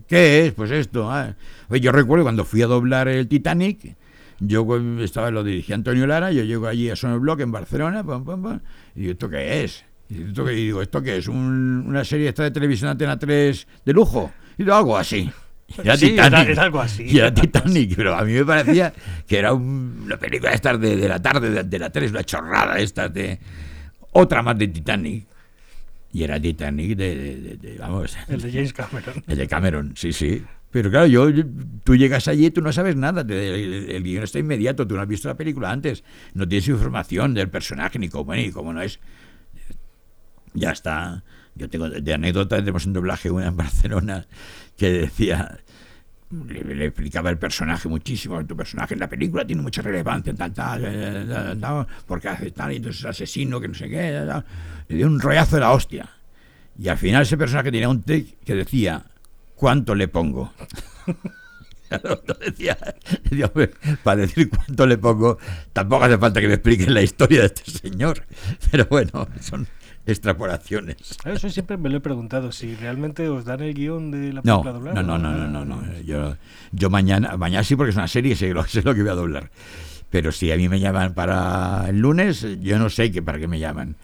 ¿Qué 0.09 0.47
es? 0.47 0.53
Pues 0.53 0.71
esto. 0.71 1.11
Ah. 1.11 1.35
yo 1.71 1.93
recuerdo 1.93 2.25
cuando 2.25 2.45
fui 2.45 2.63
a 2.63 2.67
doblar 2.67 3.09
el 3.09 3.29
Titanic, 3.29 3.97
yo 4.39 4.67
estaba, 5.01 5.31
lo 5.31 5.43
dirigía 5.43 5.75
Antonio 5.75 6.07
Lara, 6.07 6.31
yo 6.33 6.43
llego 6.45 6.67
allí 6.67 6.91
a 6.91 6.97
Sonoblock 6.97 7.41
en 7.41 7.53
Barcelona, 7.53 8.05
y 8.95 9.01
digo, 9.01 9.13
¿esto 9.13 9.29
qué 9.29 9.65
es? 9.65 9.85
Y, 10.09 10.25
digo, 10.25 10.83
¿esto 10.83 11.03
qué 11.03 11.17
es? 11.17 11.29
una 11.29 12.05
serie 12.05 12.29
esta 12.29 12.45
de 12.45 12.51
televisión 12.51 12.91
Antena 12.91 13.19
3 13.19 13.67
de 13.85 13.93
lujo. 13.93 14.33
Y 14.59 14.63
digo, 14.63 14.75
algo 14.75 14.97
así. 14.97 15.31
Era 15.83 15.97
Titanic. 15.97 16.49
Era, 16.49 16.63
algo 16.63 16.81
así. 16.81 17.05
Y 17.05 17.19
era 17.19 17.35
Titanic, 17.35 17.97
pero 17.97 18.15
a 18.15 18.25
mí 18.25 18.33
me 18.33 18.45
parecía 18.45 18.93
que 19.27 19.39
era 19.39 19.53
una 19.53 20.17
película 20.17 20.53
esta 20.53 20.77
de, 20.77 20.97
de 20.97 21.09
la 21.09 21.21
tarde, 21.21 21.51
de, 21.51 21.65
de 21.65 21.79
la 21.79 21.91
3, 21.91 22.11
una 22.11 22.25
chorrada 22.25 22.79
esta 22.79 23.09
de... 23.09 23.39
Otra 24.13 24.43
más 24.43 24.57
de 24.57 24.69
Titanic. 24.69 25.27
Y 26.17 26.25
era 26.25 26.41
Titanic 26.41 26.97
de, 26.97 27.59
de, 27.61 27.77
vamos. 27.77 28.17
El 28.27 28.41
de 28.41 28.51
James 28.51 28.73
Cameron. 28.73 29.23
El 29.27 29.37
de 29.37 29.47
Cameron, 29.47 29.93
sí, 29.97 30.15
sí. 30.15 30.43
Pero 30.71 30.89
claro, 30.89 31.07
yo, 31.07 31.29
tú 31.85 31.95
llegas 31.95 32.27
allí 32.27 32.47
y 32.47 32.51
tú 32.51 32.63
no 32.63 32.73
sabes 32.73 32.97
nada. 32.97 33.21
El, 33.21 34.03
guion 34.03 34.25
está 34.25 34.39
inmediato, 34.39 34.87
tú 34.87 34.95
no 34.95 35.03
has 35.03 35.09
visto 35.09 35.29
la 35.29 35.37
película 35.37 35.71
antes. 35.71 36.05
No 36.33 36.49
tienes 36.49 36.69
información 36.69 37.35
del 37.35 37.51
personaje, 37.51 37.99
ni 37.99 38.09
cómo, 38.09 38.35
ni 38.35 38.51
cómo 38.51 38.73
no 38.73 38.81
es. 38.81 38.99
Ya 40.55 40.71
está. 40.71 41.23
Yo 41.55 41.69
tengo 41.69 41.91
de 41.91 42.15
anécdota, 42.15 42.57
tenemos 42.57 42.87
un 42.87 42.95
doblaje 42.95 43.31
una 43.31 43.49
en 43.49 43.57
Barcelona 43.59 44.27
que 44.79 44.89
decía, 44.89 45.59
le, 46.49 46.87
explicaba 46.87 47.31
el 47.31 47.39
personaje 47.39 47.89
muchísimo. 47.89 48.45
Tu 48.45 48.57
personaje 48.57 48.95
en 48.95 49.01
la 49.01 49.09
película 49.09 49.47
tiene 49.47 49.63
mucha 49.63 49.83
relevancia, 49.83 50.35
tal, 50.35 50.53
tal, 50.53 51.87
porque 52.07 52.29
hace 52.29 52.51
tal, 52.51 52.73
y 52.73 52.77
entonces 52.77 53.01
es 53.01 53.07
asesino, 53.07 53.61
que 53.61 53.69
no 53.69 53.75
sé 53.75 53.89
qué. 53.89 54.27
Le 54.89 54.97
dio 54.97 55.07
un 55.07 55.21
rollazo 55.21 55.57
de 55.57 55.61
la 55.61 55.73
hostia. 55.73 56.09
Y 56.79 56.89
al 56.89 56.99
final 56.99 57.23
ese 57.23 57.37
personaje 57.37 57.71
tenía 57.71 57.89
un 57.89 58.03
tic 58.03 58.39
que 58.45 58.55
decía, 58.55 59.05
¿cuánto 59.55 59.95
le 59.95 60.09
pongo? 60.09 60.53
decía, 62.45 62.77
para 64.03 64.23
decir 64.23 64.51
cuánto 64.51 64.87
le 64.87 64.99
pongo, 64.99 65.39
tampoco 65.73 66.05
hace 66.05 66.19
falta 66.19 66.41
que 66.41 66.49
me 66.49 66.55
expliquen 66.55 66.93
la 66.93 67.03
historia 67.03 67.41
de 67.41 67.47
este 67.47 67.71
señor. 67.71 68.25
Pero 68.71 68.87
bueno, 68.87 69.29
son 69.41 69.67
extrapolaciones. 70.07 70.97
Eso 71.25 71.51
siempre 71.51 71.77
me 71.77 71.89
lo 71.89 71.97
he 71.97 72.01
preguntado, 72.01 72.53
si 72.53 72.75
realmente 72.75 73.29
os 73.29 73.45
dan 73.45 73.61
el 73.61 73.75
guion 73.75 74.11
de 74.11 74.33
la 74.33 74.43
película 74.43 74.73
no, 74.95 75.03
No, 75.03 75.19
no, 75.19 75.33
no, 75.33 75.49
no, 75.49 75.65
no, 75.65 76.01
Yo, 76.03 76.37
yo 76.73 76.91
mañana, 76.91 77.37
mañana 77.37 77.65
sí 77.65 77.77
porque 77.77 77.91
es 77.91 77.97
una 77.97 78.09
serie, 78.09 78.37
sé 78.37 78.55
lo, 78.55 78.65
sé 78.67 78.83
lo 78.83 78.95
que 78.95 79.03
voy 79.03 79.11
a 79.11 79.15
doblar. 79.15 79.51
Pero 80.09 80.31
si 80.31 80.53
a 80.53 80.57
mí 80.57 80.69
me 80.69 80.79
llaman 80.79 81.15
para 81.15 81.89
el 81.89 81.99
lunes, 81.99 82.47
yo 82.61 82.79
no 82.79 82.89
sé 82.89 83.11
qué 83.11 83.23
para 83.23 83.39
qué 83.39 83.49
me 83.49 83.59
llaman. 83.59 83.97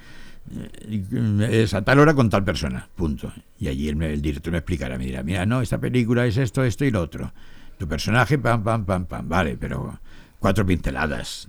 Eh, 0.90 1.62
es 1.62 1.72
a 1.74 1.82
tal 1.82 2.00
hora 2.00 2.14
con 2.14 2.28
tal 2.28 2.44
persona, 2.44 2.88
punto. 2.96 3.32
Y 3.60 3.68
allí 3.68 3.88
el, 3.88 4.02
el 4.02 4.20
director 4.20 4.52
me 4.52 4.58
explicará, 4.58 4.98
me 4.98 5.06
dirá, 5.06 5.22
mira, 5.22 5.46
no, 5.46 5.62
esta 5.62 5.78
película 5.78 6.26
es 6.26 6.36
esto, 6.36 6.64
esto 6.64 6.84
y 6.84 6.90
lo 6.90 7.00
otro. 7.00 7.32
Tu 7.78 7.86
personaje, 7.86 8.38
pam, 8.38 8.62
pam, 8.64 8.84
pam, 8.84 9.06
pam, 9.06 9.28
vale, 9.28 9.56
pero 9.58 9.98
cuatro 10.42 10.66
pinceladas. 10.66 11.48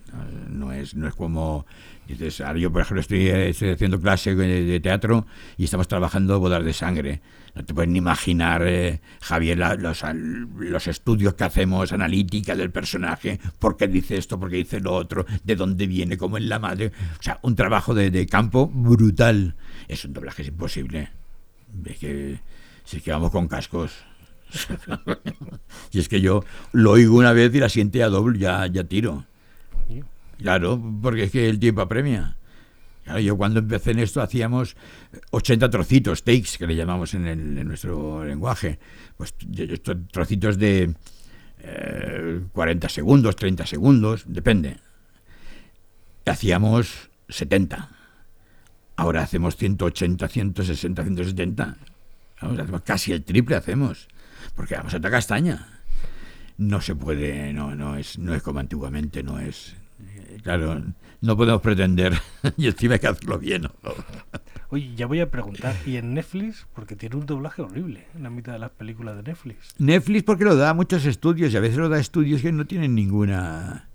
No 0.49 0.71
es, 0.71 0.95
no 0.95 1.07
es 1.07 1.15
como 1.15 1.65
Dices, 2.07 2.41
ahora 2.41 2.59
yo, 2.59 2.71
por 2.71 2.81
ejemplo, 2.81 3.01
estoy, 3.01 3.29
haciendo 3.29 3.99
clase 3.99 4.35
de, 4.35 4.79
teatro 4.79 5.25
y 5.57 5.63
estamos 5.63 5.87
trabajando 5.87 6.39
bodas 6.39 6.63
de 6.63 6.73
sangre. 6.73 7.21
No 7.55 7.63
te 7.63 7.73
puedes 7.73 7.89
ni 7.89 7.99
imaginar, 7.99 8.63
eh, 8.65 8.99
Javier, 9.21 9.57
los, 9.57 10.03
los, 10.57 10.87
estudios 10.87 11.35
que 11.35 11.43
hacemos, 11.43 11.93
analítica 11.93 12.55
del 12.55 12.71
personaje, 12.71 13.39
por 13.59 13.77
qué 13.77 13.87
dice 13.87 14.17
esto, 14.17 14.39
por 14.39 14.49
qué 14.49 14.57
dice 14.57 14.79
lo 14.79 14.93
otro, 14.93 15.25
de 15.43 15.55
dónde 15.55 15.87
viene, 15.87 16.17
cómo 16.17 16.37
es 16.37 16.43
la 16.43 16.59
madre. 16.59 16.91
O 17.19 17.23
sea, 17.23 17.39
un 17.41 17.55
trabajo 17.55 17.93
de, 17.93 18.25
campo 18.27 18.67
brutal. 18.67 19.55
Es 19.87 20.03
un 20.03 20.13
doblaje 20.13 20.41
es 20.41 20.47
imposible. 20.49 21.09
Es 21.85 21.97
que, 21.99 22.39
si 22.83 22.97
es 22.97 23.03
que 23.03 23.11
vamos 23.11 23.31
con 23.31 23.47
cascos. 23.47 23.93
y 25.91 25.99
es 25.99 26.09
que 26.09 26.21
yo 26.21 26.43
lo 26.73 26.91
oigo 26.91 27.17
una 27.17 27.33
vez 27.33 27.53
y 27.55 27.59
la 27.59 27.69
siente 27.69 28.03
a 28.03 28.09
doble, 28.09 28.39
ya, 28.39 28.67
ya 28.67 28.83
tiro. 28.83 29.25
Claro, 30.37 30.81
porque 31.01 31.23
es 31.23 31.31
que 31.31 31.49
el 31.49 31.59
tiempo 31.59 31.81
apremia. 31.81 32.37
yo 33.21 33.37
cuando 33.37 33.59
empecé 33.59 33.91
en 33.91 33.99
esto 33.99 34.21
hacíamos 34.21 34.75
80 35.31 35.69
trocitos, 35.69 36.23
takes, 36.23 36.57
que 36.57 36.67
le 36.67 36.75
llamamos 36.75 37.13
en, 37.13 37.27
el, 37.27 37.67
nuestro 37.67 38.23
lenguaje. 38.25 38.79
Pues 39.17 39.33
trocitos 40.11 40.57
de 40.57 40.93
40 42.53 42.87
eh, 42.87 42.89
segundos, 42.89 43.35
30 43.35 43.65
segundos, 43.65 44.23
depende. 44.27 44.77
Hacíamos 46.25 47.09
70. 47.29 47.89
Ahora 48.95 49.23
hacemos 49.23 49.57
180, 49.57 50.27
160, 50.27 51.03
170. 51.03 51.77
hacemos 52.37 52.81
casi 52.83 53.11
el 53.11 53.23
triple 53.23 53.55
hacemos. 53.55 54.07
Porque 54.55 54.75
vamos 54.75 54.93
a 54.93 55.01
castaña. 55.01 55.81
No 56.57 56.81
se 56.81 56.95
puede, 56.95 57.51
no, 57.53 57.75
no 57.75 57.97
es, 57.97 58.19
no 58.19 58.35
es 58.35 58.43
como 58.43 58.59
antiguamente, 58.59 59.23
no 59.23 59.39
es, 59.39 59.75
claro, 60.41 60.81
no 61.21 61.37
podemos 61.37 61.61
pretender 61.61 62.13
y 62.57 62.67
encima 62.67 62.95
hay 62.95 62.99
que 62.99 63.07
hacerlo 63.07 63.39
bien. 63.39 63.67
Oye, 64.69 64.93
ya 64.95 65.05
voy 65.05 65.19
a 65.19 65.29
preguntar, 65.29 65.75
¿y 65.85 65.97
en 65.97 66.13
Netflix? 66.13 66.65
Porque 66.73 66.95
tiene 66.95 67.15
un 67.15 67.25
doblaje 67.25 67.61
horrible 67.61 68.07
en 68.15 68.23
la 68.23 68.29
mitad 68.29 68.53
de 68.53 68.59
las 68.59 68.71
películas 68.71 69.15
de 69.15 69.23
Netflix. 69.23 69.75
Netflix 69.77 70.23
porque 70.23 70.45
lo 70.45 70.55
da 70.55 70.71
a 70.71 70.73
muchos 70.73 71.05
estudios 71.05 71.53
y 71.53 71.57
a 71.57 71.59
veces 71.59 71.77
lo 71.77 71.89
da 71.89 71.97
a 71.97 71.99
estudios 71.99 72.41
que 72.41 72.51
no 72.51 72.65
tienen 72.65 72.95
ninguna... 72.95 73.87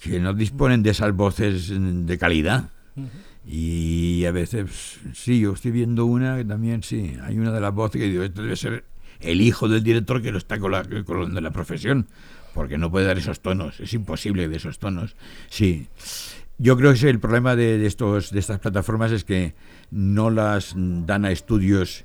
que 0.00 0.18
no 0.18 0.34
disponen 0.34 0.82
de 0.82 0.90
esas 0.90 1.14
voces 1.14 1.70
de 1.70 2.18
calidad. 2.18 2.70
Y 3.46 4.24
a 4.24 4.32
veces, 4.32 4.98
sí, 5.14 5.40
yo 5.40 5.52
estoy 5.52 5.70
viendo 5.70 6.06
una 6.06 6.36
que 6.36 6.44
también, 6.44 6.82
sí, 6.82 7.16
hay 7.22 7.38
una 7.38 7.52
de 7.52 7.60
las 7.60 7.74
voces 7.74 8.00
que 8.00 8.08
digo, 8.08 8.22
esto 8.22 8.42
debe 8.42 8.56
ser 8.56 8.84
el 9.20 9.40
hijo 9.40 9.68
del 9.68 9.82
director 9.82 10.20
que 10.22 10.32
lo 10.32 10.38
está 10.38 10.58
con 10.58 10.72
la, 10.72 10.84
con 11.04 11.34
la 11.34 11.50
profesión 11.50 12.06
porque 12.54 12.78
no 12.78 12.90
puede 12.90 13.06
dar 13.06 13.18
esos 13.18 13.40
tonos, 13.40 13.80
es 13.80 13.92
imposible 13.94 14.48
de 14.48 14.56
esos 14.56 14.78
tonos. 14.78 15.16
Sí, 15.48 15.88
yo 16.58 16.76
creo 16.76 16.94
que 16.94 17.08
el 17.08 17.18
problema 17.18 17.56
de, 17.56 17.84
estos, 17.86 18.30
de 18.30 18.40
estas 18.40 18.60
plataformas 18.60 19.12
es 19.12 19.24
que 19.24 19.54
no 19.90 20.30
las 20.30 20.74
dan 20.76 21.24
a 21.24 21.30
estudios 21.30 22.04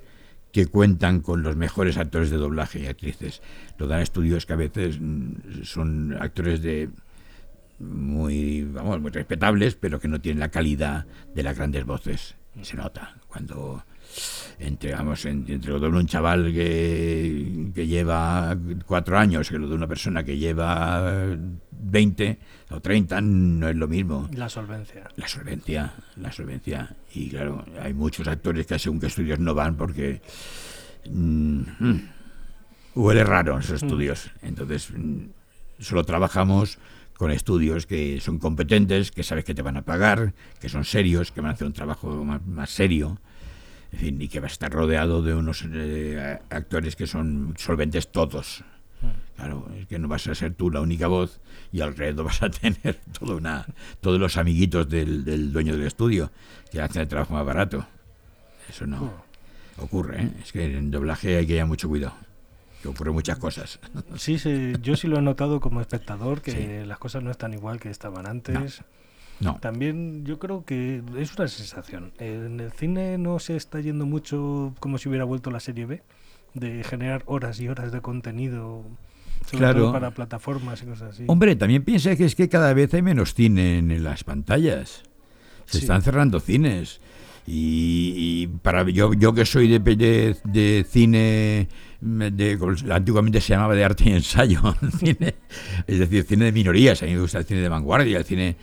que 0.51 0.65
cuentan 0.65 1.21
con 1.21 1.43
los 1.43 1.55
mejores 1.55 1.97
actores 1.97 2.29
de 2.29 2.37
doblaje 2.37 2.79
y 2.79 2.87
actrices. 2.87 3.41
Lo 3.77 3.87
dan 3.87 3.99
a 3.99 4.03
estudios 4.03 4.45
que 4.45 4.53
a 4.53 4.55
veces 4.55 4.97
mm, 4.99 5.63
son 5.63 6.17
actores 6.19 6.61
de 6.61 6.89
muy, 7.79 8.63
vamos, 8.63 8.99
muy 8.99 9.11
respetables, 9.11 9.75
pero 9.75 9.99
que 9.99 10.07
no 10.07 10.19
tienen 10.19 10.39
la 10.39 10.49
calidad 10.49 11.05
de 11.35 11.43
las 11.43 11.55
grandes 11.55 11.85
voces. 11.85 12.35
Se 12.63 12.75
nota 12.75 13.17
cuando 13.27 13.85
entre, 14.59 14.93
vamos, 14.93 15.23
entre 15.25 15.71
lo 15.71 15.79
de 15.79 15.87
un 15.87 16.07
chaval 16.07 16.51
que, 16.51 17.71
que, 17.75 17.87
lleva 17.87 18.57
cuatro 18.85 19.17
años 19.17 19.49
que 19.49 19.59
lo 19.59 19.67
de 19.67 19.75
una 19.75 19.87
persona 19.87 20.23
que 20.23 20.37
lleva 20.37 21.37
20 21.71 22.39
o 22.71 22.79
30 22.79 23.21
no 23.21 23.69
es 23.69 23.75
lo 23.75 23.87
mismo. 23.87 24.27
La 24.33 24.49
solvencia. 24.49 25.07
La 25.15 25.27
solvencia, 25.27 25.93
la 26.15 26.31
solvencia. 26.31 26.95
Y 27.13 27.29
claro, 27.29 27.65
hay 27.81 27.93
muchos 27.93 28.27
actores 28.27 28.65
que 28.65 28.79
según 28.79 28.99
que 28.99 29.07
estudios 29.07 29.39
no 29.39 29.53
van 29.53 29.75
porque 29.75 30.21
mm, 31.09 31.61
huele 32.95 33.23
raro 33.23 33.59
esos 33.59 33.83
mm. 33.83 33.85
estudios. 33.85 34.31
Entonces, 34.41 34.89
mm, 34.91 35.25
solo 35.79 36.03
trabajamos 36.03 36.79
con 37.15 37.31
estudios 37.31 37.85
que 37.85 38.19
son 38.21 38.39
competentes, 38.39 39.11
que 39.11 39.23
sabes 39.23 39.43
que 39.43 39.53
te 39.53 39.61
van 39.61 39.77
a 39.77 39.83
pagar, 39.83 40.33
que 40.59 40.69
son 40.69 40.83
serios, 40.83 41.31
que 41.31 41.41
van 41.41 41.51
a 41.51 41.53
hacer 41.53 41.67
un 41.67 41.73
trabajo 41.73 42.23
más 42.23 42.69
serio 42.69 43.19
en 43.91 43.99
fin, 43.99 44.21
y 44.21 44.27
que 44.27 44.39
va 44.39 44.47
a 44.47 44.51
estar 44.51 44.71
rodeado 44.71 45.21
de 45.21 45.33
unos 45.33 45.63
eh, 45.71 46.39
actores 46.49 46.95
que 46.95 47.07
son 47.07 47.53
solventes 47.57 48.11
todos. 48.11 48.63
Claro, 49.35 49.69
es 49.79 49.85
que 49.85 49.99
no 49.99 50.07
vas 50.07 50.25
a 50.27 50.33
ser 50.33 50.55
tú 50.55 50.71
la 50.71 50.81
única 50.81 51.07
voz 51.07 51.39
y 51.71 51.81
alrededor 51.81 52.25
vas 52.25 52.41
a 52.41 52.49
tener 52.49 52.99
todo 53.17 53.37
una, 53.37 53.65
todos 54.01 54.19
los 54.19 54.35
amiguitos 54.37 54.89
del, 54.89 55.53
dueño 55.53 55.77
del 55.77 55.85
estudio 55.85 56.31
que 56.71 56.81
hacen 56.81 57.03
el 57.03 57.07
trabajo 57.07 57.33
más 57.33 57.45
barato. 57.45 57.85
Eso 58.67 58.85
no 58.85 59.25
ocurre, 59.77 60.23
¿eh? 60.23 60.31
es 60.43 60.51
que 60.51 60.65
en 60.65 60.91
doblaje 60.91 61.37
hay 61.37 61.45
que 61.45 61.53
tener 61.53 61.67
mucho 61.67 61.87
cuidado. 61.87 62.15
Que 62.81 62.89
ocurren 62.89 63.13
muchas 63.13 63.37
cosas. 63.37 63.79
Sí, 64.17 64.37
sí, 64.37 64.73
yo 64.81 64.95
sí 64.95 65.07
lo 65.07 65.17
he 65.17 65.21
notado 65.21 65.59
como 65.59 65.81
espectador, 65.81 66.41
que 66.41 66.85
las 66.85 66.97
cosas 66.99 67.23
no 67.23 67.31
están 67.31 67.53
igual 67.53 67.79
que 67.79 67.89
estaban 67.89 68.27
antes. 68.27 68.81
No. 68.81 68.85
También 69.61 70.25
yo 70.25 70.39
creo 70.39 70.65
que 70.65 71.01
es 71.17 71.35
una 71.37 71.47
sensación. 71.47 72.11
En 72.19 72.59
el 72.59 72.71
cine 72.71 73.17
no 73.17 73.39
se 73.39 73.55
está 73.55 73.79
yendo 73.79 74.05
mucho 74.05 74.73
como 74.79 74.97
si 74.97 75.09
hubiera 75.09 75.25
vuelto 75.25 75.51
la 75.51 75.59
serie 75.59 75.85
B, 75.85 76.01
de 76.53 76.83
generar 76.83 77.23
horas 77.27 77.59
y 77.59 77.67
horas 77.67 77.91
de 77.91 78.01
contenido, 78.01 78.83
sobre 79.45 79.59
Claro. 79.59 79.79
todo 79.81 79.91
para 79.93 80.11
plataformas 80.11 80.81
y 80.81 80.85
cosas 80.87 81.13
así. 81.13 81.23
Hombre, 81.27 81.55
también 81.55 81.83
piensa 81.83 82.15
que 82.15 82.25
es 82.25 82.35
que 82.35 82.49
cada 82.49 82.73
vez 82.73 82.93
hay 82.93 83.01
menos 83.01 83.33
cine 83.33 83.77
en 83.79 84.03
las 84.03 84.23
pantallas. 84.23 85.03
Se 85.65 85.77
Sí. 85.79 85.83
están 85.83 86.01
cerrando 86.01 86.39
cines. 86.39 86.99
Y, 87.45 88.13
y 88.17 88.47
para 88.47 88.83
yo, 88.89 89.13
yo 89.13 89.33
que 89.33 89.45
soy 89.45 89.67
de, 89.69 89.79
de, 89.79 90.35
de 90.43 90.85
cine, 90.89 91.69
de, 92.01 92.59
antiguamente 92.91 93.39
se 93.39 93.53
llamaba 93.53 93.73
de 93.73 93.85
arte 93.85 94.03
y 94.09 94.11
ensayo, 94.13 94.61
cine, 94.99 95.35
es 95.87 95.99
decir, 95.99 96.23
cine 96.25 96.45
de 96.45 96.51
minorías. 96.51 97.01
A 97.03 97.05
mí 97.05 97.13
me 97.13 97.21
gusta 97.21 97.37
el 97.39 97.45
cine 97.45 97.61
de 97.61 97.69
vanguardia, 97.69 98.17
el 98.17 98.25
cine. 98.25 98.57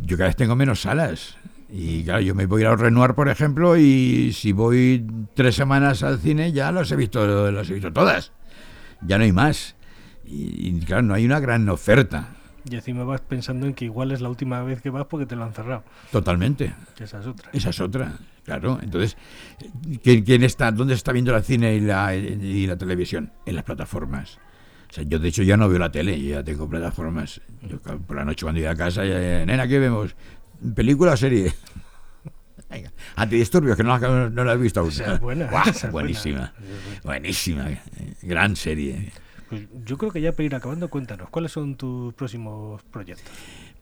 Yo 0.00 0.16
cada 0.16 0.28
vez 0.28 0.36
tengo 0.36 0.56
menos 0.56 0.82
salas. 0.82 1.36
Y 1.70 2.04
claro, 2.04 2.20
yo 2.20 2.34
me 2.34 2.46
voy 2.46 2.62
a 2.62 2.64
ir 2.64 2.68
a 2.68 2.76
Renoir, 2.76 3.14
por 3.14 3.28
ejemplo, 3.28 3.78
y 3.78 4.32
si 4.34 4.52
voy 4.52 5.06
tres 5.34 5.54
semanas 5.54 6.02
al 6.02 6.18
cine, 6.18 6.52
ya 6.52 6.70
los 6.70 6.92
he 6.92 6.96
visto, 6.96 7.50
las 7.50 7.70
he 7.70 7.74
visto 7.74 7.92
todas. 7.92 8.32
Ya 9.00 9.16
no 9.16 9.24
hay 9.24 9.32
más. 9.32 9.74
Y, 10.24 10.68
y, 10.68 10.80
claro, 10.80 11.02
no 11.02 11.14
hay 11.14 11.24
una 11.24 11.40
gran 11.40 11.68
oferta. 11.68 12.28
Y 12.70 12.76
encima 12.76 13.04
vas 13.04 13.20
pensando 13.22 13.66
en 13.66 13.74
que 13.74 13.86
igual 13.86 14.12
es 14.12 14.20
la 14.20 14.28
última 14.28 14.62
vez 14.62 14.80
que 14.82 14.90
vas 14.90 15.06
porque 15.06 15.26
te 15.26 15.34
lo 15.34 15.44
han 15.44 15.52
cerrado. 15.52 15.82
Totalmente. 16.12 16.74
Que 16.94 17.04
esa 17.04 17.20
es 17.20 17.26
otra. 17.26 17.50
Esa 17.52 17.70
es 17.70 17.80
otra, 17.80 18.12
claro. 18.44 18.78
Entonces, 18.82 19.16
¿quién, 20.02 20.24
quién 20.24 20.44
está, 20.44 20.70
¿dónde 20.70 20.94
se 20.94 20.98
está 20.98 21.12
viendo 21.12 21.34
el 21.34 21.42
cine 21.42 21.74
y 21.74 21.80
la, 21.80 22.14
y 22.14 22.66
la 22.66 22.76
televisión? 22.76 23.32
En 23.46 23.56
las 23.56 23.64
plataformas. 23.64 24.38
O 24.92 24.94
sea, 24.94 25.04
yo 25.04 25.18
de 25.18 25.28
hecho 25.28 25.42
ya 25.42 25.56
no 25.56 25.70
veo 25.70 25.78
la 25.78 25.90
tele, 25.90 26.20
yo 26.20 26.34
ya 26.34 26.44
tengo 26.44 26.68
plataformas. 26.68 27.40
Yo 27.62 27.80
por 27.80 28.14
la 28.14 28.26
noche 28.26 28.44
cuando 28.44 28.60
voy 28.60 28.68
a 28.68 28.74
casa, 28.74 29.06
ya, 29.06 29.42
nena, 29.46 29.66
¿qué 29.66 29.78
vemos? 29.78 30.14
¿Película 30.74 31.12
o 31.12 31.16
serie? 31.16 31.50
Venga, 32.70 32.92
Antidisturbios, 33.16 33.74
que 33.74 33.84
no 33.84 33.98
la, 33.98 34.28
no 34.28 34.44
la 34.44 34.52
he 34.52 34.56
visto 34.58 34.80
aún. 34.80 34.90
Esa 34.90 35.14
es 35.14 35.20
buena, 35.20 35.46
Buah, 35.46 35.62
esa 35.70 35.86
es 35.86 35.92
buenísima, 35.92 36.52
buena. 36.58 37.00
buenísima, 37.04 37.68
gran 38.20 38.54
serie. 38.54 39.10
Pues 39.48 39.62
yo 39.82 39.96
creo 39.96 40.12
que 40.12 40.20
ya 40.20 40.32
para 40.32 40.44
ir 40.44 40.54
acabando, 40.54 40.90
cuéntanos, 40.90 41.30
¿cuáles 41.30 41.52
son 41.52 41.74
tus 41.74 42.12
próximos 42.12 42.82
proyectos? 42.82 43.32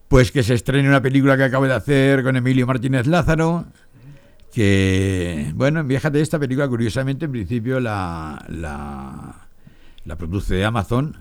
Pues 0.06 0.30
que 0.30 0.44
se 0.44 0.54
estrene 0.54 0.88
una 0.88 1.02
película 1.02 1.36
que 1.36 1.42
acabo 1.42 1.66
de 1.66 1.74
hacer 1.74 2.22
con 2.22 2.36
Emilio 2.36 2.68
Martínez 2.68 3.08
Lázaro, 3.08 3.66
que, 4.52 5.50
bueno, 5.56 5.84
fíjate, 5.84 6.20
esta 6.20 6.38
película 6.38 6.68
curiosamente 6.68 7.24
en 7.24 7.32
principio 7.32 7.80
la, 7.80 8.44
la, 8.48 9.49
la 10.04 10.16
produce 10.16 10.64
Amazon 10.64 11.16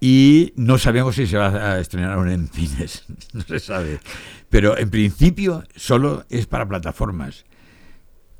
y 0.00 0.52
no 0.56 0.78
sabemos 0.78 1.16
si 1.16 1.26
se 1.26 1.36
va 1.36 1.48
a 1.48 1.80
estrenar 1.80 2.12
aún 2.12 2.30
en 2.30 2.48
cines, 2.48 3.04
no 3.32 3.42
se 3.42 3.58
sabe. 3.58 4.00
Pero 4.48 4.78
en 4.78 4.90
principio 4.90 5.64
solo 5.76 6.24
es 6.30 6.46
para 6.46 6.68
plataformas. 6.68 7.44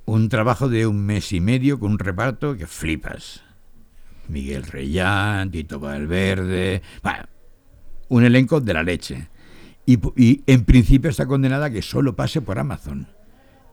Un 0.06 0.28
trabajo 0.28 0.68
de 0.68 0.86
un 0.86 1.04
mes 1.04 1.32
y 1.32 1.40
medio 1.40 1.78
con 1.78 1.92
un 1.92 1.98
reparto 1.98 2.56
que 2.56 2.66
flipas. 2.66 3.42
Miguel 4.28 4.62
Reyán, 4.62 5.50
Tito 5.50 5.78
Valverde, 5.78 6.82
bueno, 7.02 7.24
un 8.08 8.24
elenco 8.24 8.60
de 8.60 8.74
la 8.74 8.82
leche. 8.82 9.28
Y, 9.86 9.98
y 10.16 10.42
en 10.46 10.64
principio 10.64 11.10
está 11.10 11.26
condenada 11.26 11.66
a 11.66 11.70
que 11.70 11.82
solo 11.82 12.16
pase 12.16 12.40
por 12.40 12.58
Amazon. 12.58 13.08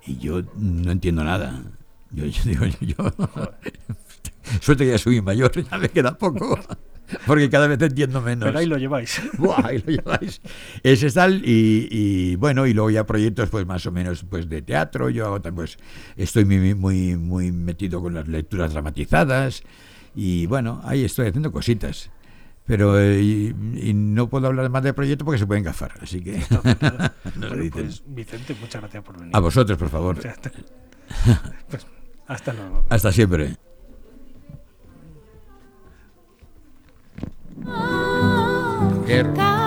Y 0.05 0.17
yo 0.17 0.41
no 0.57 0.91
entiendo 0.91 1.23
nada. 1.23 1.63
Yo, 2.11 2.25
yo 2.25 2.43
digo, 2.45 2.65
yo, 2.81 2.95
suerte 4.61 4.85
que 4.85 4.91
ya 4.91 4.97
soy 4.97 5.21
mayor, 5.21 5.51
ya 5.69 5.77
me 5.77 5.89
queda 5.89 6.17
poco. 6.17 6.59
Porque 7.25 7.49
cada 7.49 7.67
vez 7.67 7.81
entiendo 7.81 8.21
menos. 8.21 8.45
Pero 8.47 8.59
ahí 8.59 8.65
lo 8.65 8.77
lleváis. 8.77 9.21
Buah, 9.37 9.67
ahí 9.67 9.77
lo 9.85 9.93
lleváis. 9.93 10.41
Ese 10.83 11.07
es 11.07 11.13
tal 11.13 11.41
y, 11.45 11.87
y, 11.89 12.35
bueno, 12.35 12.67
y 12.67 12.73
luego 12.73 12.89
ya 12.89 13.05
proyectos 13.05 13.49
pues 13.49 13.65
más 13.65 13.85
o 13.85 13.91
menos 13.93 14.25
pues 14.29 14.49
de 14.49 14.61
teatro. 14.61 15.09
Yo 15.09 15.25
hago 15.25 15.41
pues 15.53 15.77
estoy 16.17 16.43
muy 16.43 16.75
muy 16.75 17.15
muy 17.15 17.53
metido 17.53 18.01
con 18.01 18.13
las 18.13 18.27
lecturas 18.27 18.73
dramatizadas 18.73 19.63
y 20.15 20.47
bueno, 20.47 20.81
ahí 20.83 21.05
estoy 21.05 21.27
haciendo 21.27 21.51
cositas. 21.53 22.09
Pero 22.65 22.99
eh, 22.99 23.21
y, 23.21 23.55
y 23.77 23.93
no 23.93 24.27
puedo 24.29 24.47
hablar 24.47 24.69
más 24.69 24.83
de 24.83 24.93
proyectos 24.93 25.23
porque 25.25 25.39
se 25.39 25.47
pueden 25.47 25.63
gafar, 25.63 25.93
así 26.01 26.21
que 26.21 26.39
nos 26.49 26.61
Bueno, 27.49 27.55
dicen. 27.55 27.71
pues 27.71 28.03
Vicente, 28.05 28.53
muchas 28.59 28.81
gracias 28.81 29.03
por 29.05 29.17
venir. 29.17 29.33
a 29.33 29.39
vosotros, 29.39 29.77
por 29.77 29.87
favor. 29.89 30.17
Pues, 31.69 31.87
hasta 32.27 32.53
luego. 32.53 32.85
Hasta 32.89 33.11
siempre. 33.11 33.55
Mujer. 39.07 39.66